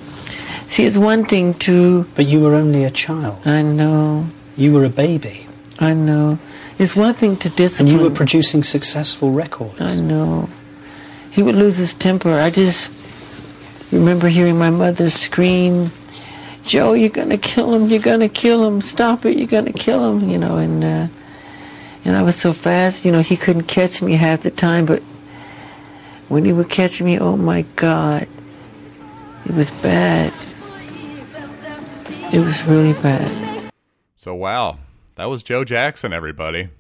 see, 0.67 0.85
it's 0.85 0.99
one 0.99 1.25
thing 1.25 1.55
to. 1.61 2.05
But 2.15 2.27
you 2.27 2.41
were 2.41 2.55
only 2.55 2.85
a 2.85 2.91
child. 2.91 3.39
I 3.47 3.63
know. 3.63 4.27
You 4.57 4.75
were 4.75 4.85
a 4.85 4.91
baby. 4.91 5.47
I 5.79 5.95
know. 5.95 6.39
It's 6.79 6.95
one 6.95 7.15
thing 7.15 7.37
to 7.37 7.49
discipline. 7.49 7.95
And 7.95 8.03
you 8.03 8.09
were 8.09 8.15
producing 8.15 8.63
successful 8.65 9.31
records. 9.31 9.81
I 9.81 10.01
know. 10.01 10.49
He 11.37 11.43
would 11.43 11.55
lose 11.55 11.77
his 11.77 11.93
temper. 11.93 12.33
I 12.33 12.49
just 12.49 12.91
remember 13.93 14.27
hearing 14.27 14.59
my 14.59 14.71
mother 14.71 15.11
scream, 15.11 15.91
Joe, 16.65 16.95
you're 16.95 17.11
going 17.11 17.29
to 17.29 17.37
kill 17.37 17.75
him. 17.75 17.91
You're 17.91 18.01
going 18.01 18.21
to 18.21 18.31
kill 18.31 18.67
him. 18.67 18.81
Stop 18.81 19.27
it. 19.27 19.37
You're 19.37 19.47
going 19.47 19.67
to 19.67 19.73
kill 19.75 20.11
him. 20.11 20.31
You 20.31 20.39
know, 20.39 20.57
and, 20.57 20.83
uh, 20.83 21.09
and 22.07 22.17
I 22.17 22.23
was 22.23 22.37
so 22.37 22.55
fast, 22.55 23.05
you 23.05 23.13
know, 23.13 23.21
he 23.21 23.37
couldn't 23.37 23.65
catch 23.65 24.01
me 24.01 24.15
half 24.15 24.45
the 24.45 24.51
time, 24.51 24.87
but 24.87 25.03
when 26.29 26.47
he 26.47 26.55
would 26.55 26.71
catch 26.71 27.03
me, 27.03 27.19
oh 27.19 27.37
my 27.37 27.63
God, 27.77 28.27
it 29.45 29.53
was 29.53 29.71
bad. 29.83 30.33
It 32.33 32.41
was 32.41 32.65
really 32.65 32.95
bad. 32.95 33.71
So, 34.17 34.35
wow, 34.35 34.79
that 35.17 35.27
was 35.27 35.43
Joe 35.43 35.65
Jackson, 35.65 36.15
everybody. 36.15 36.71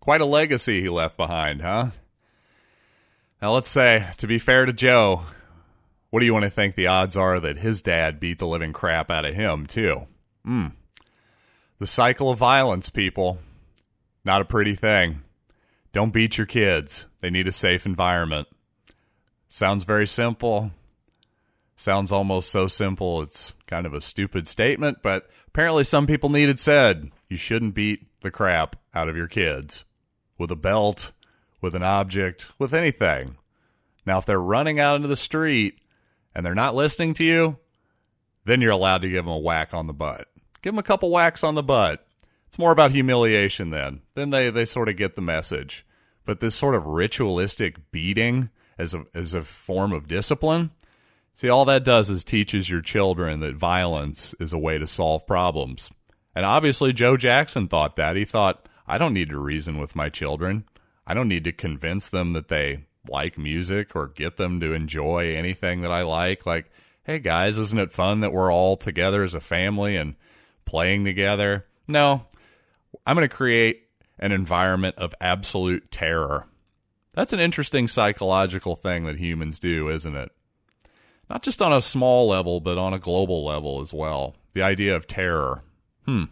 Quite 0.00 0.22
a 0.22 0.24
legacy 0.24 0.80
he 0.80 0.88
left 0.88 1.18
behind, 1.18 1.60
huh? 1.60 1.90
Now, 3.40 3.52
let's 3.52 3.68
say, 3.68 4.06
to 4.16 4.26
be 4.26 4.38
fair 4.38 4.66
to 4.66 4.72
Joe, 4.72 5.22
what 6.10 6.20
do 6.20 6.26
you 6.26 6.32
want 6.32 6.44
to 6.44 6.50
think 6.50 6.74
the 6.74 6.88
odds 6.88 7.16
are 7.16 7.38
that 7.38 7.58
his 7.58 7.82
dad 7.82 8.18
beat 8.18 8.38
the 8.38 8.46
living 8.46 8.72
crap 8.72 9.10
out 9.10 9.24
of 9.24 9.34
him, 9.34 9.66
too? 9.66 10.06
Hmm. 10.44 10.68
The 11.78 11.86
cycle 11.86 12.30
of 12.30 12.38
violence, 12.38 12.90
people. 12.90 13.38
Not 14.24 14.42
a 14.42 14.44
pretty 14.44 14.74
thing. 14.74 15.22
Don't 15.92 16.12
beat 16.12 16.36
your 16.36 16.46
kids. 16.46 17.06
They 17.20 17.30
need 17.30 17.46
a 17.46 17.52
safe 17.52 17.86
environment. 17.86 18.48
Sounds 19.48 19.84
very 19.84 20.06
simple. 20.06 20.72
Sounds 21.76 22.10
almost 22.10 22.50
so 22.50 22.66
simple 22.66 23.22
it's 23.22 23.52
kind 23.68 23.86
of 23.86 23.94
a 23.94 24.00
stupid 24.00 24.48
statement, 24.48 24.98
but 25.00 25.30
apparently 25.46 25.84
some 25.84 26.08
people 26.08 26.28
need 26.28 26.48
it 26.48 26.58
said 26.58 27.12
you 27.28 27.36
shouldn't 27.36 27.74
beat 27.74 28.08
the 28.22 28.32
crap 28.32 28.74
out 28.92 29.08
of 29.08 29.16
your 29.16 29.28
kids 29.28 29.84
with 30.36 30.50
a 30.50 30.56
belt, 30.56 31.12
with 31.60 31.74
an 31.74 31.82
object, 31.82 32.50
with 32.58 32.74
anything. 32.74 33.36
Now, 34.06 34.18
if 34.18 34.26
they're 34.26 34.40
running 34.40 34.80
out 34.80 34.96
into 34.96 35.08
the 35.08 35.16
street 35.16 35.80
and 36.34 36.44
they're 36.44 36.54
not 36.54 36.74
listening 36.74 37.14
to 37.14 37.24
you, 37.24 37.58
then 38.44 38.60
you're 38.60 38.70
allowed 38.70 39.02
to 39.02 39.08
give 39.08 39.24
them 39.24 39.34
a 39.34 39.38
whack 39.38 39.74
on 39.74 39.86
the 39.86 39.92
butt. 39.92 40.28
Give 40.62 40.72
them 40.72 40.78
a 40.78 40.84
couple 40.84 41.10
whacks 41.10 41.44
on 41.44 41.54
the 41.54 41.62
butt. 41.62 42.06
It's 42.46 42.58
more 42.58 42.72
about 42.72 42.92
humiliation 42.92 43.70
then. 43.70 44.00
Then 44.14 44.30
they, 44.30 44.50
they 44.50 44.64
sort 44.64 44.88
of 44.88 44.96
get 44.96 45.16
the 45.16 45.22
message. 45.22 45.84
But 46.24 46.40
this 46.40 46.54
sort 46.54 46.74
of 46.74 46.86
ritualistic 46.86 47.90
beating 47.90 48.50
as 48.78 48.94
a, 48.94 49.04
as 49.14 49.34
a 49.34 49.42
form 49.42 49.92
of 49.92 50.08
discipline, 50.08 50.70
see, 51.34 51.48
all 51.48 51.64
that 51.66 51.84
does 51.84 52.10
is 52.10 52.24
teaches 52.24 52.70
your 52.70 52.80
children 52.80 53.40
that 53.40 53.54
violence 53.54 54.34
is 54.40 54.52
a 54.52 54.58
way 54.58 54.78
to 54.78 54.86
solve 54.86 55.26
problems. 55.26 55.90
And 56.34 56.46
obviously, 56.46 56.92
Joe 56.92 57.16
Jackson 57.16 57.68
thought 57.68 57.96
that. 57.96 58.16
He 58.16 58.24
thought, 58.24 58.68
I 58.86 58.96
don't 58.96 59.14
need 59.14 59.28
to 59.30 59.38
reason 59.38 59.78
with 59.78 59.96
my 59.96 60.08
children. 60.08 60.64
I 61.08 61.14
don't 61.14 61.28
need 61.28 61.44
to 61.44 61.52
convince 61.52 62.10
them 62.10 62.34
that 62.34 62.48
they 62.48 62.84
like 63.08 63.38
music 63.38 63.96
or 63.96 64.08
get 64.08 64.36
them 64.36 64.60
to 64.60 64.74
enjoy 64.74 65.34
anything 65.34 65.80
that 65.80 65.90
I 65.90 66.02
like. 66.02 66.44
Like, 66.44 66.70
hey 67.02 67.18
guys, 67.18 67.56
isn't 67.56 67.78
it 67.78 67.94
fun 67.94 68.20
that 68.20 68.32
we're 68.34 68.52
all 68.52 68.76
together 68.76 69.24
as 69.24 69.32
a 69.32 69.40
family 69.40 69.96
and 69.96 70.16
playing 70.66 71.06
together? 71.06 71.64
No, 71.88 72.26
I'm 73.06 73.16
going 73.16 73.26
to 73.26 73.34
create 73.34 73.84
an 74.18 74.32
environment 74.32 74.96
of 74.98 75.14
absolute 75.18 75.90
terror. 75.90 76.44
That's 77.14 77.32
an 77.32 77.40
interesting 77.40 77.88
psychological 77.88 78.76
thing 78.76 79.06
that 79.06 79.16
humans 79.16 79.58
do, 79.58 79.88
isn't 79.88 80.14
it? 80.14 80.30
Not 81.30 81.42
just 81.42 81.62
on 81.62 81.72
a 81.72 81.80
small 81.80 82.28
level, 82.28 82.60
but 82.60 82.76
on 82.76 82.92
a 82.92 82.98
global 82.98 83.46
level 83.46 83.80
as 83.80 83.94
well. 83.94 84.36
The 84.52 84.62
idea 84.62 84.94
of 84.94 85.06
terror. 85.06 85.62
Hmm. 86.04 86.24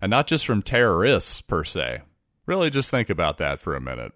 And 0.00 0.08
not 0.08 0.26
just 0.26 0.46
from 0.46 0.62
terrorists 0.62 1.42
per 1.42 1.64
se. 1.64 2.00
Really 2.46 2.70
just 2.70 2.90
think 2.90 3.08
about 3.10 3.38
that 3.38 3.60
for 3.60 3.74
a 3.74 3.80
minute. 3.80 4.12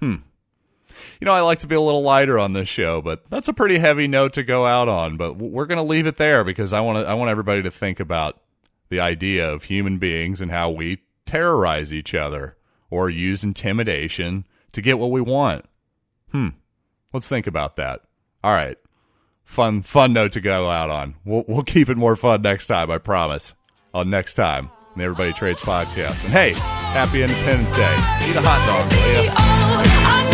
Hmm. 0.00 0.16
You 1.20 1.24
know, 1.24 1.32
I 1.32 1.40
like 1.40 1.60
to 1.60 1.66
be 1.66 1.74
a 1.74 1.80
little 1.80 2.02
lighter 2.02 2.38
on 2.38 2.52
this 2.52 2.68
show, 2.68 3.00
but 3.00 3.28
that's 3.30 3.48
a 3.48 3.52
pretty 3.52 3.78
heavy 3.78 4.08
note 4.08 4.32
to 4.34 4.42
go 4.42 4.66
out 4.66 4.88
on, 4.88 5.16
but 5.16 5.36
we're 5.36 5.66
going 5.66 5.78
to 5.78 5.82
leave 5.82 6.06
it 6.06 6.16
there 6.16 6.44
because 6.44 6.72
I 6.72 6.80
want 6.80 7.06
I 7.06 7.14
want 7.14 7.30
everybody 7.30 7.62
to 7.62 7.70
think 7.70 8.00
about 8.00 8.40
the 8.88 9.00
idea 9.00 9.48
of 9.50 9.64
human 9.64 9.98
beings 9.98 10.40
and 10.40 10.50
how 10.50 10.70
we 10.70 11.02
terrorize 11.26 11.92
each 11.92 12.14
other 12.14 12.56
or 12.90 13.10
use 13.10 13.44
intimidation 13.44 14.46
to 14.72 14.82
get 14.82 14.98
what 14.98 15.10
we 15.10 15.20
want. 15.20 15.66
Hmm. 16.32 16.48
Let's 17.12 17.28
think 17.28 17.46
about 17.46 17.76
that. 17.76 18.02
All 18.42 18.52
right. 18.52 18.76
Fun, 19.44 19.82
fun 19.82 20.12
note 20.12 20.32
to 20.32 20.40
go 20.40 20.68
out 20.68 20.90
on. 20.90 21.14
We'll, 21.24 21.44
we'll 21.48 21.62
keep 21.62 21.88
it 21.88 21.96
more 21.96 22.16
fun 22.16 22.42
next 22.42 22.66
time, 22.66 22.90
I 22.90 22.98
promise. 22.98 23.54
On 23.94 24.10
next 24.10 24.34
time, 24.34 24.70
the 24.96 25.04
Everybody 25.04 25.32
Trades 25.32 25.62
podcast. 25.62 26.22
And 26.24 26.32
hey, 26.32 26.77
happy 26.92 27.22
Independence 27.22 27.72
Day. 27.72 27.94
Eat 28.28 28.36
a 28.36 28.42
hot 28.42 28.64
dog, 28.66 30.27